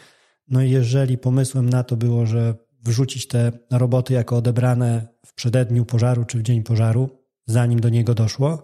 No 0.47 0.61
i 0.61 0.69
jeżeli 0.69 1.17
pomysłem 1.17 1.69
na 1.69 1.83
to 1.83 1.97
było, 1.97 2.25
że 2.25 2.55
wrzucić 2.81 3.27
te 3.27 3.51
roboty 3.71 4.13
jako 4.13 4.37
odebrane 4.37 5.07
w 5.25 5.33
przededniu 5.33 5.85
pożaru 5.85 6.25
czy 6.25 6.37
w 6.37 6.43
dzień 6.43 6.63
pożaru, 6.63 7.09
zanim 7.45 7.79
do 7.79 7.89
niego 7.89 8.13
doszło, 8.13 8.61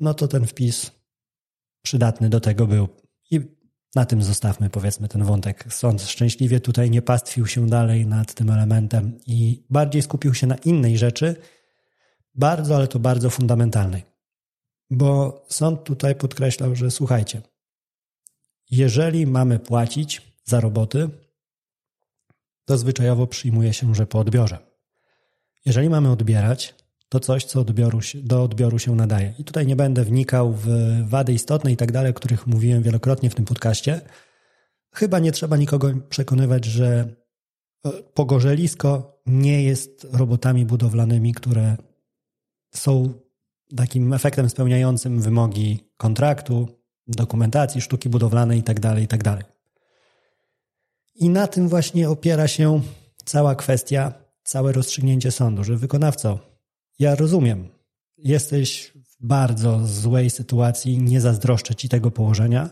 no 0.00 0.14
to 0.14 0.28
ten 0.28 0.46
wpis 0.46 0.90
przydatny 1.82 2.28
do 2.28 2.40
tego 2.40 2.66
był. 2.66 2.88
I 3.30 3.40
na 3.94 4.04
tym 4.04 4.22
zostawmy, 4.22 4.70
powiedzmy, 4.70 5.08
ten 5.08 5.24
wątek. 5.24 5.64
Sąd 5.72 6.02
szczęśliwie 6.02 6.60
tutaj 6.60 6.90
nie 6.90 7.02
pastwił 7.02 7.46
się 7.46 7.66
dalej 7.66 8.06
nad 8.06 8.34
tym 8.34 8.50
elementem 8.50 9.18
i 9.26 9.66
bardziej 9.70 10.02
skupił 10.02 10.34
się 10.34 10.46
na 10.46 10.56
innej 10.56 10.98
rzeczy, 10.98 11.36
bardzo, 12.34 12.76
ale 12.76 12.88
to 12.88 12.98
bardzo 12.98 13.30
fundamentalnej. 13.30 14.02
Bo 14.90 15.42
sąd 15.48 15.84
tutaj 15.84 16.14
podkreślał, 16.14 16.76
że 16.76 16.90
słuchajcie, 16.90 17.42
jeżeli 18.70 19.26
mamy 19.26 19.58
płacić 19.58 20.34
za 20.44 20.60
roboty, 20.60 21.08
to 22.64 22.78
zwyczajowo 22.78 23.26
przyjmuje 23.26 23.72
się, 23.72 23.94
że 23.94 24.06
po 24.06 24.18
odbiorze. 24.18 24.58
Jeżeli 25.66 25.90
mamy 25.90 26.10
odbierać, 26.10 26.74
to 27.08 27.20
coś, 27.20 27.44
co 27.44 27.60
odbioru, 27.60 27.98
do 28.14 28.42
odbioru 28.42 28.78
się 28.78 28.94
nadaje. 28.94 29.34
I 29.38 29.44
tutaj 29.44 29.66
nie 29.66 29.76
będę 29.76 30.04
wnikał 30.04 30.52
w 30.52 30.68
wady 31.08 31.32
istotne 31.32 31.72
i 31.72 31.76
tak 31.76 31.92
dalej, 31.92 32.10
o 32.10 32.14
których 32.14 32.46
mówiłem 32.46 32.82
wielokrotnie 32.82 33.30
w 33.30 33.34
tym 33.34 33.44
podcaście. 33.44 34.00
Chyba 34.94 35.18
nie 35.18 35.32
trzeba 35.32 35.56
nikogo 35.56 35.90
przekonywać, 36.08 36.64
że 36.64 37.14
e, 37.86 37.90
pogorzelisko 38.14 39.20
nie 39.26 39.62
jest 39.62 40.06
robotami 40.12 40.66
budowlanymi, 40.66 41.34
które 41.34 41.76
są 42.74 43.12
takim 43.76 44.12
efektem 44.12 44.50
spełniającym 44.50 45.20
wymogi 45.20 45.90
kontraktu, 45.96 46.68
dokumentacji, 47.06 47.80
sztuki 47.80 48.08
budowlanej 48.08 48.58
itd., 48.58 48.80
tak 48.80 49.00
itd. 49.00 49.38
I 51.20 51.28
na 51.28 51.46
tym 51.46 51.68
właśnie 51.68 52.10
opiera 52.10 52.48
się 52.48 52.80
cała 53.24 53.54
kwestia, 53.54 54.12
całe 54.44 54.72
rozstrzygnięcie 54.72 55.30
sądu, 55.30 55.64
że 55.64 55.76
wykonawco 55.76 56.38
ja 56.98 57.14
rozumiem. 57.14 57.68
Jesteś 58.18 58.92
w 58.94 59.26
bardzo 59.26 59.86
złej 59.86 60.30
sytuacji, 60.30 60.98
nie 60.98 61.20
zazdroszczę 61.20 61.74
ci 61.74 61.88
tego 61.88 62.10
położenia, 62.10 62.70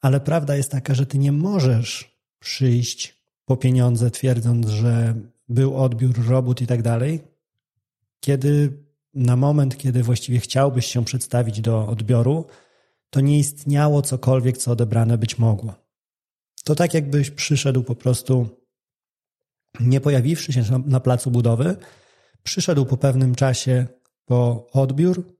ale 0.00 0.20
prawda 0.20 0.56
jest 0.56 0.70
taka, 0.70 0.94
że 0.94 1.06
ty 1.06 1.18
nie 1.18 1.32
możesz 1.32 2.18
przyjść 2.38 3.24
po 3.44 3.56
pieniądze, 3.56 4.10
twierdząc, 4.10 4.68
że 4.68 5.14
był 5.48 5.76
odbiór 5.76 6.26
robót 6.28 6.60
i 6.60 6.66
tak 6.66 6.82
dalej, 6.82 7.20
kiedy 8.20 8.72
na 9.14 9.36
moment, 9.36 9.76
kiedy 9.76 10.02
właściwie 10.02 10.38
chciałbyś 10.38 10.86
się 10.86 11.04
przedstawić 11.04 11.60
do 11.60 11.86
odbioru, 11.86 12.46
to 13.10 13.20
nie 13.20 13.38
istniało 13.38 14.02
cokolwiek, 14.02 14.58
co 14.58 14.70
odebrane 14.72 15.18
być 15.18 15.38
mogło. 15.38 15.79
To 16.64 16.74
tak, 16.74 16.94
jakbyś 16.94 17.30
przyszedł 17.30 17.82
po 17.82 17.94
prostu, 17.94 18.48
nie 19.80 20.00
pojawiwszy 20.00 20.52
się 20.52 20.62
na 20.86 21.00
placu 21.00 21.30
budowy, 21.30 21.76
Przyszedł 22.42 22.86
po 22.86 22.96
pewnym 22.96 23.34
czasie 23.34 23.86
po 24.24 24.66
odbiór, 24.72 25.36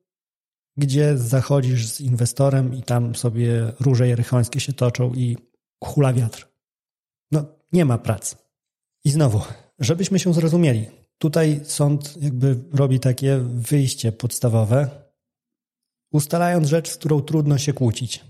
gdzie 0.76 1.18
zachodzisz 1.18 1.88
z 1.88 2.00
inwestorem 2.00 2.74
i 2.74 2.82
tam 2.82 3.14
sobie 3.14 3.72
róże 3.80 4.08
jerychońskie 4.08 4.60
się 4.60 4.72
toczą 4.72 5.14
i 5.14 5.36
hula 5.84 6.12
wiatr. 6.12 6.48
No, 7.30 7.44
nie 7.72 7.84
ma 7.84 7.98
pracy. 7.98 8.36
I 9.04 9.10
znowu, 9.10 9.40
żebyśmy 9.78 10.18
się 10.18 10.34
zrozumieli, 10.34 10.86
tutaj 11.18 11.60
sąd 11.64 12.22
jakby 12.22 12.64
robi 12.72 13.00
takie 13.00 13.38
wyjście 13.38 14.12
podstawowe, 14.12 14.90
ustalając 16.12 16.68
rzecz, 16.68 16.90
z 16.90 16.96
którą 16.96 17.20
trudno 17.20 17.58
się 17.58 17.72
kłócić. 17.72 18.24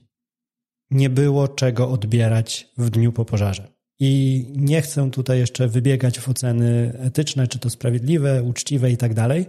Nie 0.90 1.10
było 1.10 1.48
czego 1.48 1.90
odbierać 1.90 2.68
w 2.78 2.90
dniu 2.90 3.12
po 3.12 3.24
pożarze. 3.24 3.68
I 3.98 4.44
nie 4.56 4.82
chcę 4.82 5.10
tutaj 5.10 5.38
jeszcze 5.38 5.68
wybiegać 5.68 6.20
w 6.20 6.28
oceny 6.28 6.92
etyczne, 6.98 7.48
czy 7.48 7.58
to 7.58 7.70
sprawiedliwe, 7.70 8.42
uczciwe 8.42 8.90
i 8.90 8.96
tak 8.96 9.14
dalej, 9.14 9.46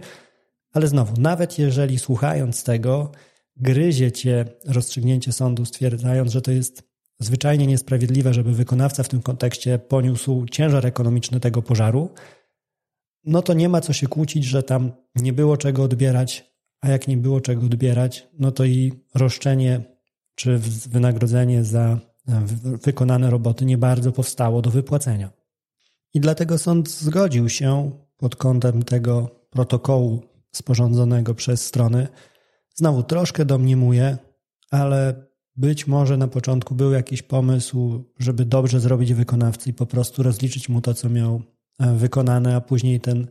ale 0.72 0.88
znowu, 0.88 1.20
nawet 1.20 1.58
jeżeli 1.58 1.98
słuchając 1.98 2.64
tego, 2.64 3.12
gryzie 3.56 4.12
cię 4.12 4.44
rozstrzygnięcie 4.66 5.32
sądu, 5.32 5.64
stwierdzając, 5.64 6.32
że 6.32 6.42
to 6.42 6.50
jest 6.50 6.82
zwyczajnie 7.18 7.66
niesprawiedliwe, 7.66 8.34
żeby 8.34 8.52
wykonawca 8.52 9.02
w 9.02 9.08
tym 9.08 9.22
kontekście 9.22 9.78
poniósł 9.78 10.46
ciężar 10.46 10.86
ekonomiczny 10.86 11.40
tego 11.40 11.62
pożaru, 11.62 12.10
no 13.24 13.42
to 13.42 13.54
nie 13.54 13.68
ma 13.68 13.80
co 13.80 13.92
się 13.92 14.06
kłócić, 14.06 14.44
że 14.44 14.62
tam 14.62 14.92
nie 15.16 15.32
było 15.32 15.56
czego 15.56 15.82
odbierać, 15.82 16.52
a 16.80 16.88
jak 16.88 17.08
nie 17.08 17.16
było 17.16 17.40
czego 17.40 17.66
odbierać, 17.66 18.28
no 18.38 18.52
to 18.52 18.64
i 18.64 18.92
roszczenie 19.14 19.80
czy 20.34 20.58
wynagrodzenie 20.88 21.64
za 21.64 21.98
wykonane 22.62 23.30
roboty 23.30 23.64
nie 23.64 23.78
bardzo 23.78 24.12
powstało 24.12 24.62
do 24.62 24.70
wypłacenia. 24.70 25.30
I 26.14 26.20
dlatego 26.20 26.58
sąd 26.58 26.90
zgodził 26.90 27.48
się 27.48 27.90
pod 28.16 28.36
kątem 28.36 28.82
tego 28.82 29.30
protokołu 29.50 30.22
sporządzonego 30.52 31.34
przez 31.34 31.66
strony. 31.66 32.08
Znowu 32.74 33.02
troszkę 33.02 33.44
domniemuję, 33.44 34.18
ale 34.70 35.26
być 35.56 35.86
może 35.86 36.16
na 36.16 36.28
początku 36.28 36.74
był 36.74 36.92
jakiś 36.92 37.22
pomysł, 37.22 38.04
żeby 38.18 38.44
dobrze 38.44 38.80
zrobić 38.80 39.14
wykonawcy 39.14 39.70
i 39.70 39.74
po 39.74 39.86
prostu 39.86 40.22
rozliczyć 40.22 40.68
mu 40.68 40.80
to, 40.80 40.94
co 40.94 41.08
miał 41.08 41.42
e, 41.78 41.94
wykonane, 41.94 42.56
a 42.56 42.60
później 42.60 43.00
ten 43.00 43.26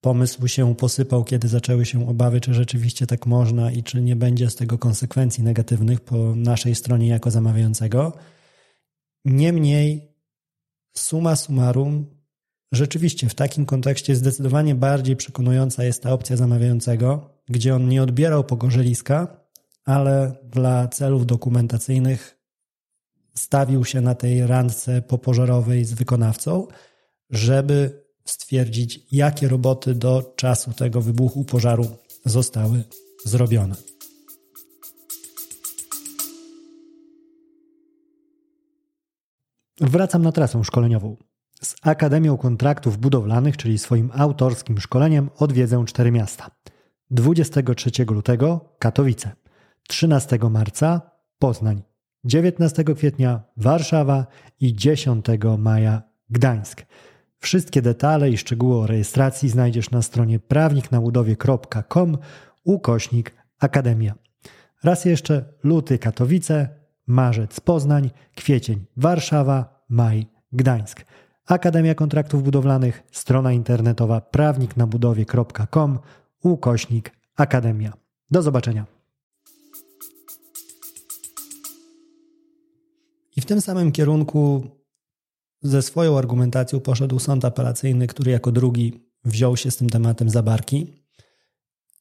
pomysł 0.00 0.48
się 0.48 0.74
posypał, 0.74 1.24
kiedy 1.24 1.48
zaczęły 1.48 1.86
się 1.86 2.08
obawy, 2.08 2.40
czy 2.40 2.54
rzeczywiście 2.54 3.06
tak 3.06 3.26
można 3.26 3.72
i 3.72 3.82
czy 3.82 4.02
nie 4.02 4.16
będzie 4.16 4.50
z 4.50 4.56
tego 4.56 4.78
konsekwencji 4.78 5.44
negatywnych 5.44 6.00
po 6.00 6.36
naszej 6.36 6.74
stronie 6.74 7.08
jako 7.08 7.30
zamawiającego. 7.30 8.12
Niemniej, 9.24 10.14
suma 10.96 11.36
summarum, 11.36 12.06
rzeczywiście 12.72 13.28
w 13.28 13.34
takim 13.34 13.66
kontekście 13.66 14.16
zdecydowanie 14.16 14.74
bardziej 14.74 15.16
przekonująca 15.16 15.84
jest 15.84 16.02
ta 16.02 16.12
opcja 16.12 16.36
zamawiającego, 16.36 17.38
gdzie 17.48 17.74
on 17.74 17.88
nie 17.88 18.02
odbierał 18.02 18.44
pogorzeliska, 18.44 19.36
ale 19.84 20.32
dla 20.44 20.88
celów 20.88 21.26
dokumentacyjnych 21.26 22.40
stawił 23.34 23.84
się 23.84 24.00
na 24.00 24.14
tej 24.14 24.46
randce 24.46 25.02
popożarowej 25.02 25.84
z 25.84 25.92
wykonawcą, 25.92 26.66
żeby 27.30 28.04
stwierdzić, 28.30 29.00
jakie 29.12 29.48
roboty 29.48 29.94
do 29.94 30.32
czasu 30.36 30.72
tego 30.72 31.00
wybuchu 31.00 31.44
pożaru 31.44 31.86
zostały 32.24 32.84
zrobione. 33.24 33.74
Wracam 39.80 40.22
na 40.22 40.32
trasę 40.32 40.64
szkoleniową. 40.64 41.16
Z 41.62 41.74
Akademią 41.82 42.36
Kontraktów 42.36 42.98
Budowlanych, 42.98 43.56
czyli 43.56 43.78
swoim 43.78 44.10
autorskim 44.14 44.80
szkoleniem, 44.80 45.30
odwiedzę 45.36 45.84
cztery 45.86 46.10
miasta. 46.12 46.50
23 47.10 47.90
lutego 48.10 48.74
Katowice, 48.78 49.30
13 49.88 50.38
marca 50.50 51.10
Poznań, 51.38 51.82
19 52.24 52.84
kwietnia 52.84 53.42
Warszawa 53.56 54.26
i 54.60 54.74
10 54.74 55.26
maja 55.58 56.02
Gdańsk. 56.30 56.86
Wszystkie 57.40 57.82
detale 57.82 58.30
i 58.30 58.36
szczegóły 58.36 58.76
o 58.76 58.86
rejestracji 58.86 59.48
znajdziesz 59.48 59.90
na 59.90 60.02
stronie 60.02 60.38
prawniknabudowie.com 60.38 62.18
ukośnik 62.64 63.34
Akademia. 63.58 64.14
Raz 64.84 65.04
jeszcze 65.04 65.44
luty 65.62 65.98
Katowice, 65.98 66.68
marzec 67.06 67.60
Poznań, 67.60 68.10
kwiecień 68.34 68.86
Warszawa, 68.96 69.84
maj 69.88 70.26
Gdańsk. 70.52 71.04
Akademia 71.46 71.94
Kontraktów 71.94 72.42
Budowlanych, 72.42 73.02
strona 73.12 73.52
internetowa 73.52 74.20
prawniknabudowie.com 74.20 75.98
ukośnik 76.42 77.12
Akademia. 77.36 77.92
Do 78.30 78.42
zobaczenia. 78.42 78.86
I 83.36 83.40
w 83.40 83.46
tym 83.46 83.60
samym 83.60 83.92
kierunku 83.92 84.70
ze 85.62 85.82
swoją 85.82 86.18
argumentacją 86.18 86.80
poszedł 86.80 87.18
sąd 87.18 87.44
apelacyjny, 87.44 88.06
który 88.06 88.30
jako 88.30 88.52
drugi 88.52 89.10
wziął 89.24 89.56
się 89.56 89.70
z 89.70 89.76
tym 89.76 89.90
tematem 89.90 90.30
za 90.30 90.42
barki 90.42 91.04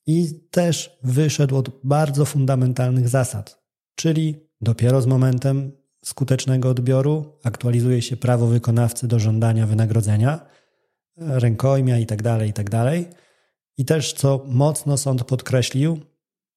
i 0.06 0.48
też 0.52 1.00
wyszedł 1.04 1.58
od 1.58 1.70
bardzo 1.84 2.26
fundamentalnych 2.26 3.10
zasad, 3.10 3.64
czyli 3.96 4.36
dopiero 4.62 5.02
z 5.02 5.06
momentem 5.06 5.72
skutecznego 6.06 6.70
odbioru 6.70 7.40
aktualizuje 7.44 8.02
się 8.02 8.18
prawo 8.18 8.48
wykonawcy 8.48 9.08
do 9.08 9.20
żądania 9.20 9.68
wynagrodzenia, 9.68 10.46
rękojmia 11.18 11.98
itd., 11.98 12.24
tak 12.24 12.48
itd. 12.48 12.70
Tak 12.70 13.20
I 13.78 13.86
też, 13.86 14.14
co 14.14 14.46
mocno 14.48 14.98
sąd 14.98 15.24
podkreślił, 15.24 16.00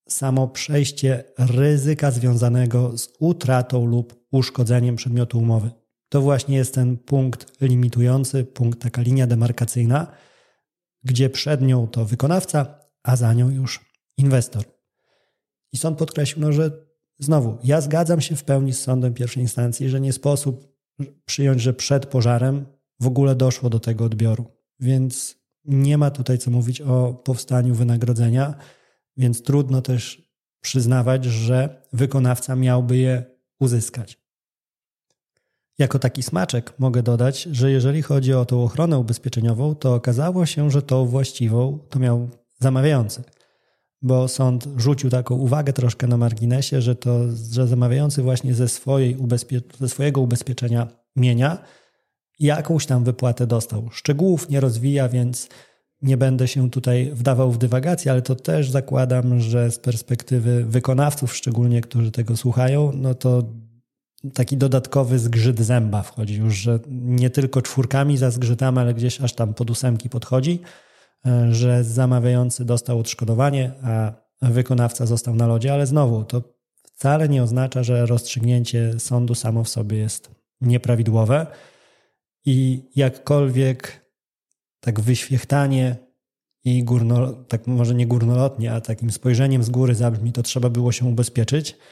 samo 0.08 0.48
przejście 0.48 1.24
ryzyka 1.38 2.10
związanego 2.10 2.98
z 2.98 3.08
utratą 3.18 3.86
lub 3.86 4.26
uszkodzeniem 4.30 4.96
przedmiotu 4.96 5.38
umowy. 5.38 5.70
To 6.12 6.20
właśnie 6.20 6.56
jest 6.56 6.74
ten 6.74 6.96
punkt 6.96 7.60
limitujący, 7.60 8.44
punkt, 8.44 8.80
taka 8.80 9.02
linia 9.02 9.26
demarkacyjna, 9.26 10.06
gdzie 11.04 11.30
przed 11.30 11.62
nią 11.62 11.86
to 11.88 12.04
wykonawca, 12.04 12.78
a 13.02 13.16
za 13.16 13.34
nią 13.34 13.50
już 13.50 13.80
inwestor. 14.16 14.64
I 15.72 15.76
sąd 15.76 15.98
podkreślił, 15.98 16.46
no, 16.46 16.52
że 16.52 16.70
znowu, 17.18 17.58
ja 17.64 17.80
zgadzam 17.80 18.20
się 18.20 18.36
w 18.36 18.44
pełni 18.44 18.72
z 18.72 18.80
sądem 18.80 19.14
pierwszej 19.14 19.42
instancji, 19.42 19.88
że 19.88 20.00
nie 20.00 20.12
sposób 20.12 20.76
przyjąć, 21.24 21.60
że 21.60 21.74
przed 21.74 22.06
pożarem 22.06 22.66
w 23.00 23.06
ogóle 23.06 23.34
doszło 23.34 23.70
do 23.70 23.80
tego 23.80 24.04
odbioru. 24.04 24.44
Więc 24.80 25.36
nie 25.64 25.98
ma 25.98 26.10
tutaj 26.10 26.38
co 26.38 26.50
mówić 26.50 26.80
o 26.80 27.14
powstaniu 27.14 27.74
wynagrodzenia, 27.74 28.54
więc 29.16 29.42
trudno 29.42 29.82
też 29.82 30.30
przyznawać, 30.60 31.24
że 31.24 31.82
wykonawca 31.92 32.56
miałby 32.56 32.96
je 32.96 33.24
uzyskać. 33.60 34.21
Jako 35.82 35.98
taki 35.98 36.22
smaczek 36.22 36.72
mogę 36.78 37.02
dodać, 37.02 37.42
że 37.42 37.70
jeżeli 37.70 38.02
chodzi 38.02 38.34
o 38.34 38.44
tą 38.44 38.64
ochronę 38.64 38.98
ubezpieczeniową, 38.98 39.74
to 39.74 39.94
okazało 39.94 40.46
się, 40.46 40.70
że 40.70 40.82
tą 40.82 41.06
właściwą 41.06 41.78
to 41.90 41.98
miał 41.98 42.28
zamawiający. 42.58 43.22
Bo 44.02 44.28
sąd 44.28 44.68
rzucił 44.76 45.10
taką 45.10 45.34
uwagę 45.34 45.72
troszkę 45.72 46.06
na 46.06 46.16
marginesie, 46.16 46.80
że 46.82 46.94
to, 46.94 47.18
że 47.52 47.66
zamawiający 47.66 48.22
właśnie 48.22 48.54
ze, 48.54 48.68
swojej 48.68 49.16
ubezpie- 49.16 49.60
ze 49.80 49.88
swojego 49.88 50.20
ubezpieczenia 50.20 50.88
mienia 51.16 51.58
jakąś 52.40 52.86
tam 52.86 53.04
wypłatę 53.04 53.46
dostał. 53.46 53.88
Szczegółów 53.92 54.48
nie 54.48 54.60
rozwija, 54.60 55.08
więc 55.08 55.48
nie 56.02 56.16
będę 56.16 56.48
się 56.48 56.70
tutaj 56.70 57.10
wdawał 57.14 57.52
w 57.52 57.58
dywagację, 57.58 58.12
ale 58.12 58.22
to 58.22 58.34
też 58.34 58.70
zakładam, 58.70 59.40
że 59.40 59.70
z 59.70 59.78
perspektywy 59.78 60.64
wykonawców, 60.64 61.36
szczególnie 61.36 61.80
którzy 61.80 62.10
tego 62.10 62.36
słuchają, 62.36 62.92
no 62.94 63.14
to 63.14 63.42
taki 64.34 64.56
dodatkowy 64.56 65.18
zgrzyt 65.18 65.60
zęba 65.60 66.02
wchodzi 66.02 66.36
już, 66.36 66.54
że 66.54 66.78
nie 66.88 67.30
tylko 67.30 67.62
czwórkami 67.62 68.16
za 68.16 68.30
zgrzytami, 68.30 68.78
ale 68.78 68.94
gdzieś 68.94 69.20
aż 69.20 69.32
tam 69.32 69.54
pod 69.54 69.70
ósemki 69.70 70.08
podchodzi, 70.08 70.60
e, 71.26 71.54
że 71.54 71.84
zamawiający 71.84 72.64
dostał 72.64 72.98
odszkodowanie, 72.98 73.72
a 73.82 74.12
wykonawca 74.42 75.06
został 75.06 75.34
na 75.34 75.46
lodzie, 75.46 75.72
ale 75.72 75.86
znowu 75.86 76.24
to 76.24 76.42
wcale 76.82 77.28
nie 77.28 77.42
oznacza, 77.42 77.82
że 77.82 78.06
rozstrzygnięcie 78.06 79.00
sądu 79.00 79.34
samo 79.34 79.64
w 79.64 79.68
sobie 79.68 79.98
jest 79.98 80.30
nieprawidłowe. 80.60 81.46
I 82.44 82.88
jakkolwiek 82.96 84.10
tak 84.80 85.00
wyświechtanie 85.00 85.96
i 86.64 86.84
górno, 86.84 87.32
tak 87.32 87.66
może 87.66 87.94
nie 87.94 88.06
górnolotnie, 88.06 88.72
a 88.72 88.80
takim 88.80 89.10
spojrzeniem 89.10 89.62
z 89.62 89.70
góry 89.70 89.94
zabrzmi, 89.94 90.32
to 90.32 90.42
trzeba 90.42 90.70
było 90.70 90.92
się 90.92 91.06
ubezpieczyć– 91.06 91.76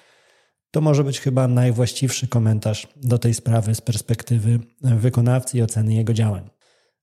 to 0.71 0.81
może 0.81 1.05
być 1.05 1.21
chyba 1.21 1.49
najwłaściwszy 1.49 2.29
komentarz 2.29 2.89
do 2.97 3.19
tej 3.19 3.35
sprawy 3.35 3.75
z 3.75 3.81
perspektywy 3.81 4.59
wykonawcy 4.81 5.59
i 5.59 5.63
oceny 5.63 5.95
jego 5.95 6.13
działań. 6.13 6.51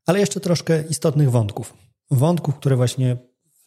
Ale 0.05 0.19
jeszcze 0.19 0.39
troszkę 0.39 0.83
istotnych 0.89 1.31
wątków. 1.31 1.73
Wątków, 2.11 2.55
które 2.55 2.75
właśnie 2.75 3.17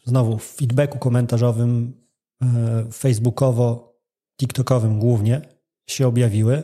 znowu 0.05 0.39
w 0.39 0.45
feedbacku 0.45 0.99
komentarzowym, 0.99 2.01
e, 2.43 2.47
facebookowo, 2.93 3.97
tiktokowym 4.37 4.99
głównie 4.99 5.43
się 5.87 6.07
objawiły. 6.07 6.63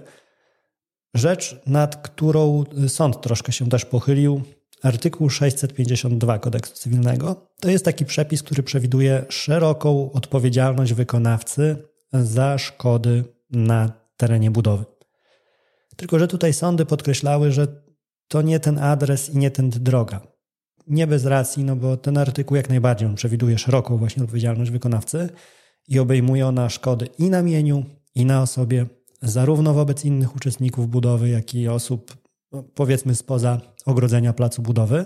Rzecz, 1.14 1.60
nad 1.66 1.96
którą 1.96 2.64
sąd 2.88 3.20
troszkę 3.20 3.52
się 3.52 3.68
też 3.68 3.84
pochylił, 3.84 4.42
artykuł 4.82 5.30
652 5.30 6.38
kodeksu 6.38 6.74
cywilnego, 6.74 7.48
to 7.60 7.70
jest 7.70 7.84
taki 7.84 8.04
przepis, 8.04 8.42
który 8.42 8.62
przewiduje 8.62 9.24
szeroką 9.28 10.12
odpowiedzialność 10.12 10.92
wykonawcy 10.92 11.76
za 12.24 12.58
szkody 12.58 13.24
na 13.50 13.92
terenie 14.16 14.50
budowy. 14.50 14.84
Tylko, 15.96 16.18
że 16.18 16.28
tutaj 16.28 16.52
sądy 16.52 16.86
podkreślały, 16.86 17.52
że 17.52 17.66
to 18.28 18.42
nie 18.42 18.60
ten 18.60 18.78
adres 18.78 19.30
i 19.30 19.38
nie 19.38 19.50
ten 19.50 19.70
droga. 19.70 20.20
Nie 20.86 21.06
bez 21.06 21.24
racji, 21.24 21.64
no 21.64 21.76
bo 21.76 21.96
ten 21.96 22.18
artykuł 22.18 22.56
jak 22.56 22.68
najbardziej 22.68 23.14
przewiduje 23.14 23.58
szeroką 23.58 23.96
właśnie 23.96 24.22
odpowiedzialność 24.22 24.70
wykonawcy 24.70 25.28
i 25.88 25.98
obejmuje 25.98 26.46
ona 26.46 26.68
szkody 26.68 27.08
i 27.18 27.30
na 27.30 27.42
mieniu, 27.42 27.84
i 28.14 28.24
na 28.24 28.42
osobie, 28.42 28.86
zarówno 29.22 29.74
wobec 29.74 30.04
innych 30.04 30.36
uczestników 30.36 30.88
budowy, 30.88 31.28
jak 31.28 31.54
i 31.54 31.68
osób, 31.68 32.16
no, 32.52 32.62
powiedzmy, 32.62 33.14
spoza 33.14 33.60
ogrodzenia 33.86 34.32
placu 34.32 34.62
budowy. 34.62 35.04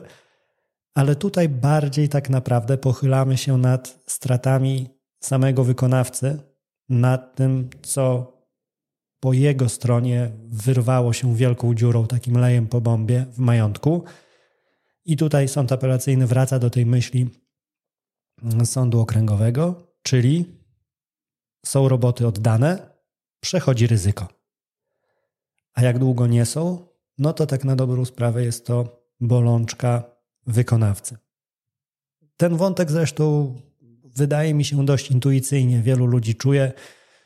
Ale 0.95 1.17
tutaj 1.17 1.49
bardziej 1.49 2.09
tak 2.09 2.31
naprawdę 2.31 2.79
pochylamy 2.79 3.37
się 3.37 3.59
nad 3.59 3.99
stratami 4.07 4.89
samego 5.21 5.65
wykonawcy, 5.65 6.39
nad 6.91 7.37
tym, 7.37 7.71
co 7.83 8.33
po 9.21 9.33
jego 9.33 9.69
stronie 9.69 10.31
wyrwało 10.45 11.13
się 11.13 11.37
wielką 11.37 11.75
dziurą, 11.75 12.07
takim 12.07 12.39
lejem 12.39 12.67
po 12.67 12.81
bombie 12.81 13.25
w 13.33 13.39
majątku. 13.39 14.05
I 15.05 15.17
tutaj 15.17 15.49
sąd 15.49 15.73
apelacyjny 15.73 16.27
wraca 16.27 16.59
do 16.59 16.71
tej 16.71 16.87
myśli 16.87 17.31
sądu 18.65 19.01
okręgowego, 19.01 19.93
czyli 20.03 20.45
są 21.67 21.89
roboty 21.89 22.27
oddane, 22.27 22.91
przechodzi 23.41 23.87
ryzyko. 23.87 24.29
A 25.75 25.83
jak 25.83 25.99
długo 25.99 26.27
nie 26.27 26.47
są, 26.47 26.87
no 27.19 27.33
to 27.33 27.47
tak 27.47 27.65
na 27.65 27.77
dobrą 27.77 28.05
sprawę 28.05 28.45
jest 28.45 28.67
to 28.67 29.07
bolączka 29.21 30.05
wykonawcy. 30.47 31.17
Ten 32.37 32.57
wątek 32.57 32.91
zresztą 32.91 33.55
wydaje 34.17 34.55
mi 34.55 34.65
się 34.65 34.87
dość 34.87 35.11
intuicyjnie 35.11 35.83
wielu 35.83 36.07
ludzi 36.07 36.35
czuje, 36.35 36.73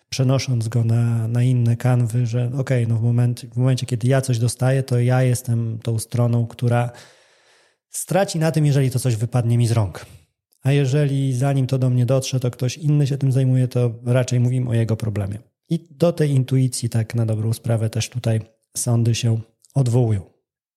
przenosząc 0.08 0.68
go 0.68 0.84
na, 0.84 1.28
na 1.28 1.42
inne 1.42 1.76
kanwy, 1.76 2.26
że 2.26 2.46
okej, 2.46 2.60
okay, 2.60 2.86
no 2.86 2.96
w, 2.96 3.02
moment, 3.02 3.40
w 3.40 3.56
momencie, 3.56 3.86
kiedy 3.86 4.08
ja 4.08 4.20
coś 4.20 4.38
dostaję, 4.38 4.82
to 4.82 5.00
ja 5.00 5.22
jestem 5.22 5.78
tą 5.78 5.98
stroną, 5.98 6.46
która 6.46 6.90
straci 7.90 8.38
na 8.38 8.50
tym, 8.50 8.66
jeżeli 8.66 8.90
to 8.90 8.98
coś 8.98 9.16
wypadnie 9.16 9.58
mi 9.58 9.66
z 9.66 9.72
rąk. 9.72 10.06
A 10.62 10.72
jeżeli 10.72 11.34
zanim 11.34 11.66
to 11.66 11.78
do 11.78 11.90
mnie 11.90 12.06
dotrze, 12.06 12.40
to 12.40 12.50
ktoś 12.50 12.78
inny 12.78 13.06
się 13.06 13.18
tym 13.18 13.32
zajmuje, 13.32 13.68
to 13.68 13.94
raczej 14.06 14.40
mówimy 14.40 14.70
o 14.70 14.74
jego 14.74 14.96
problemie. 14.96 15.38
I 15.70 15.86
do 15.90 16.12
tej 16.12 16.30
intuicji, 16.30 16.88
tak 16.88 17.14
na 17.14 17.26
dobrą 17.26 17.52
sprawę, 17.52 17.90
też 17.90 18.08
tutaj 18.08 18.40
sądy 18.76 19.14
się 19.14 19.40
odwołują. 19.74 20.30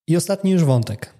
I 0.07 0.17
ostatni 0.17 0.51
już 0.51 0.63
wątek. 0.63 1.13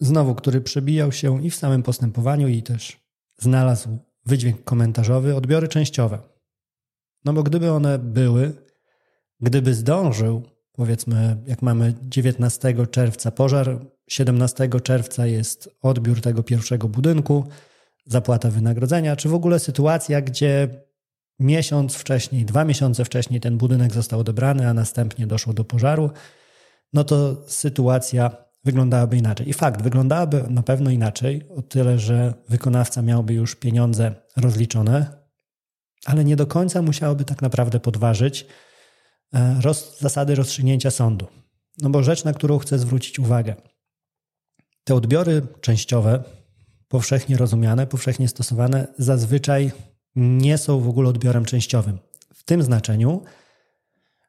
Znowu, 0.00 0.34
który 0.34 0.60
przebijał 0.60 1.12
się 1.12 1.44
i 1.44 1.50
w 1.50 1.54
samym 1.54 1.82
postępowaniu, 1.82 2.48
i 2.48 2.62
też 2.62 3.03
znalazł 3.38 3.98
wydźwięk 4.26 4.64
komentarzowy, 4.64 5.36
odbiory 5.36 5.68
częściowe. 5.68 6.18
No 7.24 7.32
bo 7.32 7.42
gdyby 7.42 7.72
one 7.72 7.98
były, 7.98 8.52
gdyby 9.40 9.74
zdążył, 9.74 10.42
powiedzmy, 10.72 11.36
jak 11.46 11.62
mamy 11.62 11.94
19 12.02 12.86
czerwca 12.90 13.30
pożar, 13.30 13.78
17 14.08 14.68
czerwca 14.82 15.26
jest 15.26 15.68
odbiór 15.82 16.20
tego 16.20 16.42
pierwszego 16.42 16.88
budynku, 16.88 17.44
zapłata 18.06 18.50
wynagrodzenia, 18.50 19.16
czy 19.16 19.28
w 19.28 19.34
ogóle 19.34 19.58
sytuacja, 19.58 20.20
gdzie 20.20 20.68
miesiąc 21.38 21.94
wcześniej, 21.94 22.44
dwa 22.44 22.64
miesiące 22.64 23.04
wcześniej 23.04 23.40
ten 23.40 23.58
budynek 23.58 23.92
został 23.92 24.20
odebrany, 24.20 24.68
a 24.68 24.74
następnie 24.74 25.26
doszło 25.26 25.52
do 25.52 25.64
pożaru, 25.64 26.10
no 26.92 27.04
to 27.04 27.42
sytuacja 27.46 28.43
wyglądałaby 28.64 29.16
inaczej. 29.16 29.48
I 29.48 29.52
fakt, 29.52 29.82
wyglądałaby 29.82 30.44
na 30.50 30.62
pewno 30.62 30.90
inaczej, 30.90 31.48
o 31.56 31.62
tyle, 31.62 31.98
że 31.98 32.34
wykonawca 32.48 33.02
miałby 33.02 33.34
już 33.34 33.54
pieniądze 33.54 34.14
rozliczone, 34.36 35.24
ale 36.04 36.24
nie 36.24 36.36
do 36.36 36.46
końca 36.46 36.82
musiałoby 36.82 37.24
tak 37.24 37.42
naprawdę 37.42 37.80
podważyć 37.80 38.46
e, 39.34 39.60
roz, 39.60 40.00
zasady 40.00 40.34
rozstrzygnięcia 40.34 40.90
sądu. 40.90 41.26
No 41.78 41.90
bo 41.90 42.02
rzecz, 42.02 42.24
na 42.24 42.32
którą 42.32 42.58
chcę 42.58 42.78
zwrócić 42.78 43.18
uwagę. 43.18 43.54
Te 44.84 44.94
odbiory 44.94 45.42
częściowe, 45.60 46.24
powszechnie 46.88 47.36
rozumiane, 47.36 47.86
powszechnie 47.86 48.28
stosowane, 48.28 48.86
zazwyczaj 48.98 49.72
nie 50.16 50.58
są 50.58 50.80
w 50.80 50.88
ogóle 50.88 51.08
odbiorem 51.08 51.44
częściowym. 51.44 51.98
W 52.34 52.44
tym 52.44 52.62
znaczeniu, 52.62 53.22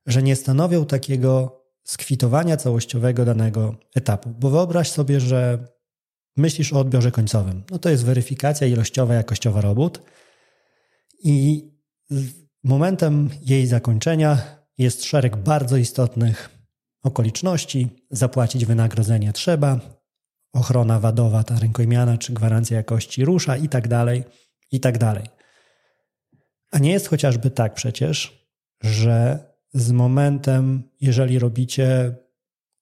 że 0.05 0.23
nie 0.23 0.35
stanowią 0.35 0.85
takiego 0.85 1.61
skwitowania 1.85 2.57
całościowego 2.57 3.25
danego 3.25 3.75
etapu. 3.95 4.29
Bo 4.29 4.49
wyobraź 4.49 4.91
sobie, 4.91 5.19
że 5.19 5.67
myślisz 6.37 6.73
o 6.73 6.79
odbiorze 6.79 7.11
końcowym. 7.11 7.63
No 7.71 7.79
to 7.79 7.89
jest 7.89 8.05
weryfikacja 8.05 8.67
ilościowa, 8.67 9.13
jakościowa 9.13 9.61
robót 9.61 10.01
i 11.23 11.63
momentem 12.63 13.29
jej 13.41 13.67
zakończenia 13.67 14.37
jest 14.77 15.03
szereg 15.03 15.35
bardzo 15.35 15.77
istotnych 15.77 16.49
okoliczności. 17.03 17.89
Zapłacić 18.11 18.65
wynagrodzenie 18.65 19.33
trzeba, 19.33 19.79
ochrona 20.53 20.99
wadowa, 20.99 21.43
ta 21.43 21.59
rękojmiana 21.59 22.17
czy 22.17 22.33
gwarancja 22.33 22.77
jakości 22.77 23.25
rusza 23.25 23.57
i 23.57 23.69
tak 23.69 23.87
dalej, 23.87 24.23
i 24.71 24.79
tak 24.79 24.97
dalej. 24.97 25.23
A 26.71 26.79
nie 26.79 26.91
jest 26.91 27.07
chociażby 27.07 27.49
tak 27.49 27.73
przecież, 27.73 28.47
że 28.81 29.39
z 29.75 29.91
momentem, 29.91 30.83
jeżeli 31.01 31.39
robicie, 31.39 32.15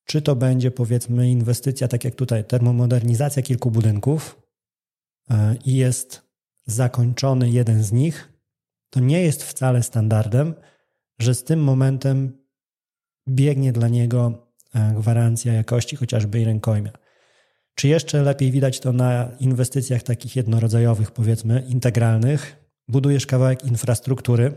czy 0.04 0.22
to 0.22 0.36
będzie 0.36 0.70
powiedzmy 0.70 1.30
inwestycja, 1.30 1.88
tak 1.88 2.04
jak 2.04 2.14
tutaj, 2.14 2.44
termomodernizacja 2.44 3.42
kilku 3.42 3.70
budynków 3.70 4.42
e, 5.30 5.56
i 5.64 5.76
jest 5.76 6.22
zakończony 6.66 7.50
jeden 7.50 7.82
z 7.82 7.92
nich, 7.92 8.32
to 8.90 9.00
nie 9.00 9.22
jest 9.22 9.42
wcale 9.42 9.82
standardem, 9.82 10.54
że 11.18 11.34
z 11.34 11.44
tym 11.44 11.64
momentem 11.64 12.38
biegnie 13.28 13.72
dla 13.72 13.88
niego 13.88 14.48
e, 14.74 14.94
gwarancja 14.94 15.52
jakości, 15.52 15.96
chociażby 15.96 16.40
i 16.40 16.44
rękojmia. 16.44 16.92
Czy 17.74 17.88
jeszcze 17.88 18.22
lepiej 18.22 18.50
widać 18.50 18.80
to 18.80 18.92
na 18.92 19.30
inwestycjach 19.40 20.02
takich 20.02 20.36
jednorodzajowych, 20.36 21.10
powiedzmy, 21.10 21.64
integralnych? 21.68 22.56
Budujesz 22.88 23.26
kawałek 23.26 23.64
infrastruktury, 23.64 24.52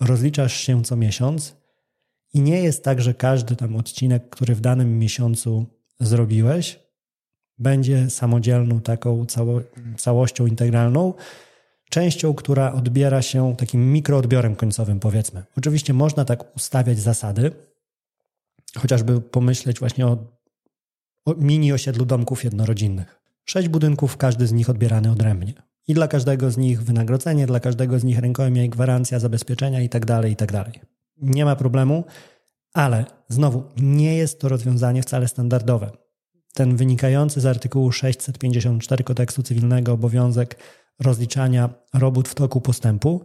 rozliczasz 0.00 0.54
się 0.54 0.82
co 0.82 0.96
miesiąc 0.96 1.61
i 2.34 2.40
nie 2.40 2.62
jest 2.62 2.84
tak, 2.84 3.00
że 3.00 3.14
każdy 3.14 3.56
tam 3.56 3.76
odcinek, 3.76 4.30
który 4.30 4.54
w 4.54 4.60
danym 4.60 4.98
miesiącu 4.98 5.66
zrobiłeś, 6.00 6.80
będzie 7.58 8.10
samodzielną 8.10 8.80
taką 8.80 9.26
cało, 9.26 9.60
całością 9.96 10.46
integralną, 10.46 11.14
częścią, 11.90 12.34
która 12.34 12.72
odbiera 12.72 13.22
się 13.22 13.56
takim 13.56 13.92
mikroodbiorem 13.92 14.56
końcowym, 14.56 15.00
powiedzmy. 15.00 15.44
Oczywiście 15.58 15.94
można 15.94 16.24
tak 16.24 16.56
ustawiać 16.56 16.98
zasady, 16.98 17.50
chociażby 18.78 19.20
pomyśleć 19.20 19.78
właśnie 19.78 20.06
o, 20.06 20.18
o 21.24 21.34
mini 21.34 21.72
osiedlu 21.72 22.04
domków 22.04 22.44
jednorodzinnych. 22.44 23.20
Sześć 23.44 23.68
budynków, 23.68 24.16
każdy 24.16 24.46
z 24.46 24.52
nich 24.52 24.70
odbierany 24.70 25.10
odrębnie. 25.10 25.54
I 25.88 25.94
dla 25.94 26.08
każdego 26.08 26.50
z 26.50 26.56
nich 26.56 26.82
wynagrodzenie, 26.82 27.46
dla 27.46 27.60
każdego 27.60 27.98
z 27.98 28.04
nich 28.04 28.18
rękojmie, 28.18 28.68
gwarancja, 28.68 29.18
zabezpieczenia 29.18 29.80
itd., 29.80 30.06
tak 30.06 30.28
itd. 30.28 30.70
Nie 31.22 31.44
ma 31.44 31.56
problemu, 31.56 32.04
ale 32.72 33.04
znowu 33.28 33.64
nie 33.76 34.16
jest 34.16 34.40
to 34.40 34.48
rozwiązanie 34.48 35.02
wcale 35.02 35.28
standardowe. 35.28 35.90
Ten 36.54 36.76
wynikający 36.76 37.40
z 37.40 37.46
artykułu 37.46 37.92
654 37.92 39.04
kodeksu 39.04 39.42
cywilnego 39.42 39.92
obowiązek 39.92 40.58
rozliczania 41.00 41.68
robót 41.94 42.28
w 42.28 42.34
toku 42.34 42.60
postępu, 42.60 43.24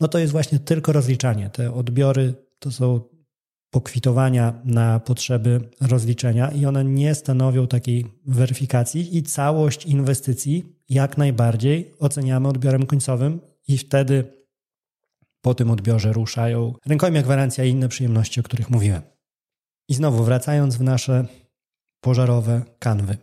no 0.00 0.08
to 0.08 0.18
jest 0.18 0.32
właśnie 0.32 0.58
tylko 0.58 0.92
rozliczanie. 0.92 1.50
Te 1.50 1.74
odbiory 1.74 2.34
to 2.58 2.70
są 2.70 3.00
pokwitowania 3.70 4.60
na 4.64 5.00
potrzeby 5.00 5.60
rozliczenia 5.80 6.48
i 6.50 6.66
one 6.66 6.84
nie 6.84 7.14
stanowią 7.14 7.66
takiej 7.66 8.06
weryfikacji 8.26 9.16
i 9.16 9.22
całość 9.22 9.86
inwestycji 9.86 10.64
jak 10.88 11.18
najbardziej 11.18 11.94
oceniamy 11.98 12.48
odbiorem 12.48 12.86
końcowym 12.86 13.40
i 13.68 13.78
wtedy 13.78 14.24
po 15.44 15.54
tym 15.54 15.70
odbiorze 15.70 16.12
ruszają 16.12 16.74
rękojmia, 16.86 17.22
gwarancja 17.22 17.64
i 17.64 17.70
inne 17.70 17.88
przyjemności, 17.88 18.40
o 18.40 18.42
których 18.42 18.70
mówiłem. 18.70 19.02
I 19.88 19.94
znowu 19.94 20.24
wracając 20.24 20.76
w 20.76 20.82
nasze 20.82 21.26
pożarowe 22.00 22.62
kanwy. 22.78 23.16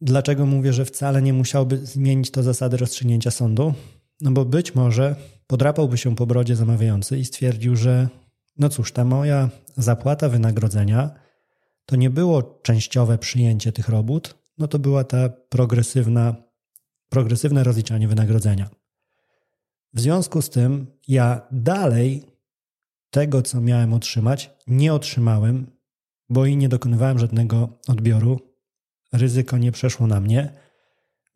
Dlaczego 0.00 0.46
mówię, 0.46 0.72
że 0.72 0.84
wcale 0.84 1.22
nie 1.22 1.32
musiałby 1.32 1.86
zmienić 1.86 2.30
to 2.30 2.42
zasady 2.42 2.76
rozstrzygnięcia 2.76 3.30
sądu? 3.30 3.74
No 4.20 4.30
bo 4.30 4.44
być 4.44 4.74
może 4.74 5.16
podrapałby 5.46 5.98
się 5.98 6.16
po 6.16 6.26
brodzie 6.26 6.56
zamawiający 6.56 7.18
i 7.18 7.24
stwierdził, 7.24 7.76
że 7.76 8.08
no 8.56 8.68
cóż, 8.68 8.92
ta 8.92 9.04
moja 9.04 9.50
zapłata 9.76 10.28
wynagrodzenia 10.28 11.10
to 11.86 11.96
nie 11.96 12.10
było 12.10 12.60
częściowe 12.62 13.18
przyjęcie 13.18 13.72
tych 13.72 13.88
robót, 13.88 14.34
no 14.58 14.68
to 14.68 14.78
była 14.78 15.04
ta 15.04 15.28
progresywna, 15.28 16.34
progresywne 17.08 17.64
rozliczanie 17.64 18.08
wynagrodzenia. 18.08 18.83
W 19.94 20.00
związku 20.00 20.42
z 20.42 20.50
tym 20.50 20.86
ja 21.08 21.40
dalej 21.50 22.22
tego, 23.10 23.42
co 23.42 23.60
miałem 23.60 23.92
otrzymać, 23.92 24.50
nie 24.66 24.94
otrzymałem, 24.94 25.66
bo 26.28 26.46
i 26.46 26.56
nie 26.56 26.68
dokonywałem 26.68 27.18
żadnego 27.18 27.68
odbioru. 27.88 28.40
Ryzyko 29.12 29.58
nie 29.58 29.72
przeszło 29.72 30.06
na 30.06 30.20
mnie. 30.20 30.52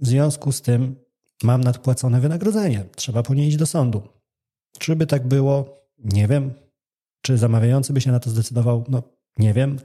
W 0.01 0.07
związku 0.07 0.53
z 0.53 0.62
tym 0.62 0.97
mam 1.42 1.64
nadpłacone 1.64 2.21
wynagrodzenie. 2.21 2.85
Trzeba 2.97 3.23
ponieść 3.23 3.57
do 3.57 3.66
sądu. 3.66 4.03
Czy 4.79 4.97
by 4.97 5.07
tak 5.07 5.29
było? 5.29 5.85
Nie 5.99 6.29
wiem. 6.29 6.53
Czy 7.23 7.38
zamawiający 7.38 7.92
by 7.92 8.01
się 8.01 8.12
na 8.12 8.21
to 8.21 8.31
zdecydował? 8.31 8.85
No, 8.88 9.03
nie 9.37 9.55
wiem. 9.55 9.79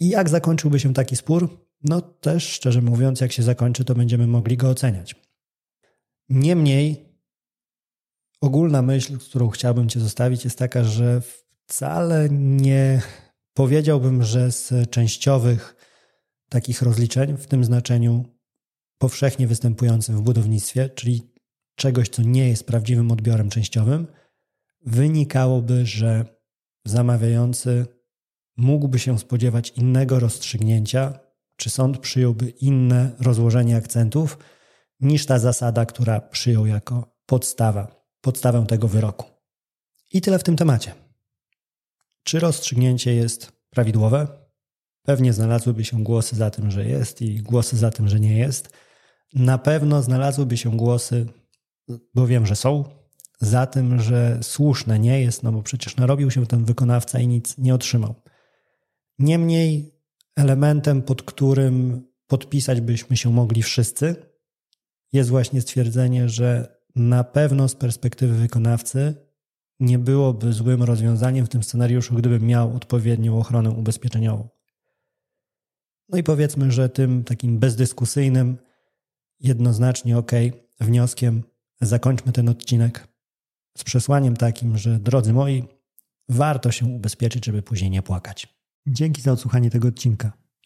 I 0.00 0.08
jak 0.08 0.28
zakończyłby 0.28 0.80
się 0.80 0.94
taki 0.94 1.16
spór? 1.16 1.66
No, 1.84 2.00
też 2.00 2.48
szczerze 2.48 2.82
mówiąc, 2.82 3.20
jak 3.20 3.32
się 3.32 3.42
zakończy, 3.42 3.84
to 3.84 3.94
będziemy 3.94 4.26
mogli 4.26 4.56
go 4.56 4.70
oceniać. 4.70 5.14
Niemniej 6.28 7.15
ogólna 8.40 8.82
myśl, 8.82 9.18
którą 9.18 9.48
chciałbym 9.48 9.88
Cię 9.88 10.00
zostawić, 10.00 10.44
jest 10.44 10.58
taka, 10.58 10.84
że 10.84 11.22
wcale 11.66 12.28
nie 12.30 13.02
powiedziałbym, 13.54 14.22
że 14.22 14.52
z 14.52 14.90
częściowych 14.90 15.76
takich 16.48 16.82
rozliczeń, 16.82 17.36
w 17.36 17.46
tym 17.46 17.64
znaczeniu 17.64 18.24
powszechnie 18.98 19.46
występującym 19.46 20.16
w 20.16 20.22
budownictwie, 20.22 20.88
czyli 20.88 21.32
czegoś, 21.74 22.08
co 22.08 22.22
nie 22.22 22.48
jest 22.48 22.66
prawdziwym 22.66 23.10
odbiorem 23.10 23.50
częściowym, 23.50 24.06
wynikałoby, 24.86 25.86
że 25.86 26.24
zamawiający 26.84 27.86
mógłby 28.56 28.98
się 28.98 29.18
spodziewać 29.18 29.70
innego 29.70 30.20
rozstrzygnięcia, 30.20 31.18
czy 31.56 31.70
sąd 31.70 31.98
przyjąłby 31.98 32.48
inne 32.48 33.10
rozłożenie 33.20 33.76
akcentów 33.76 34.38
niż 35.00 35.26
ta 35.26 35.38
zasada, 35.38 35.86
która 35.86 36.20
przyjął 36.20 36.66
jako 36.66 37.16
podstawa 37.26 37.95
podstawę 38.26 38.66
tego 38.68 38.88
wyroku. 38.88 39.26
I 40.12 40.20
tyle 40.20 40.38
w 40.38 40.44
tym 40.44 40.56
temacie. 40.56 40.94
Czy 42.22 42.40
rozstrzygnięcie 42.40 43.14
jest 43.14 43.52
prawidłowe? 43.70 44.26
Pewnie 45.02 45.32
znalazłyby 45.32 45.84
się 45.84 46.02
głosy 46.02 46.36
za 46.36 46.50
tym, 46.50 46.70
że 46.70 46.84
jest 46.84 47.22
i 47.22 47.42
głosy 47.42 47.76
za 47.76 47.90
tym, 47.90 48.08
że 48.08 48.20
nie 48.20 48.38
jest. 48.38 48.68
Na 49.34 49.58
pewno 49.58 50.02
znalazłyby 50.02 50.56
się 50.56 50.76
głosy, 50.76 51.26
bo 52.14 52.26
wiem, 52.26 52.46
że 52.46 52.56
są, 52.56 52.84
za 53.40 53.66
tym, 53.66 54.00
że 54.00 54.38
słuszne 54.42 54.98
nie 54.98 55.20
jest, 55.20 55.42
no 55.42 55.52
bo 55.52 55.62
przecież 55.62 55.96
narobił 55.96 56.30
się 56.30 56.46
ten 56.46 56.64
wykonawca 56.64 57.20
i 57.20 57.26
nic 57.26 57.58
nie 57.58 57.74
otrzymał. 57.74 58.14
Niemniej 59.18 59.94
elementem, 60.36 61.02
pod 61.02 61.22
którym 61.22 62.06
podpisać 62.26 62.80
byśmy 62.80 63.16
się 63.16 63.32
mogli 63.32 63.62
wszyscy, 63.62 64.16
jest 65.12 65.30
właśnie 65.30 65.60
stwierdzenie, 65.60 66.28
że 66.28 66.75
na 66.96 67.24
pewno 67.24 67.68
z 67.68 67.74
perspektywy 67.74 68.34
wykonawcy 68.34 69.14
nie 69.80 69.98
byłoby 69.98 70.52
złym 70.52 70.82
rozwiązaniem 70.82 71.46
w 71.46 71.48
tym 71.48 71.62
scenariuszu, 71.62 72.14
gdybym 72.14 72.42
miał 72.42 72.76
odpowiednią 72.76 73.38
ochronę 73.38 73.70
ubezpieczeniową. 73.70 74.48
No 76.08 76.18
i 76.18 76.22
powiedzmy, 76.22 76.72
że 76.72 76.88
tym 76.88 77.24
takim 77.24 77.58
bezdyskusyjnym, 77.58 78.58
jednoznacznie 79.40 80.18
ok, 80.18 80.32
wnioskiem 80.80 81.42
zakończmy 81.80 82.32
ten 82.32 82.48
odcinek 82.48 83.08
z 83.78 83.84
przesłaniem 83.84 84.36
takim, 84.36 84.78
że 84.78 84.98
drodzy 84.98 85.32
moi, 85.32 85.64
warto 86.28 86.70
się 86.70 86.86
ubezpieczyć, 86.86 87.44
żeby 87.44 87.62
później 87.62 87.90
nie 87.90 88.02
płakać. 88.02 88.56
Dzięki 88.86 89.22
za 89.22 89.32
odsłuchanie 89.32 89.70
tego 89.70 89.88
odcinka. 89.88 90.45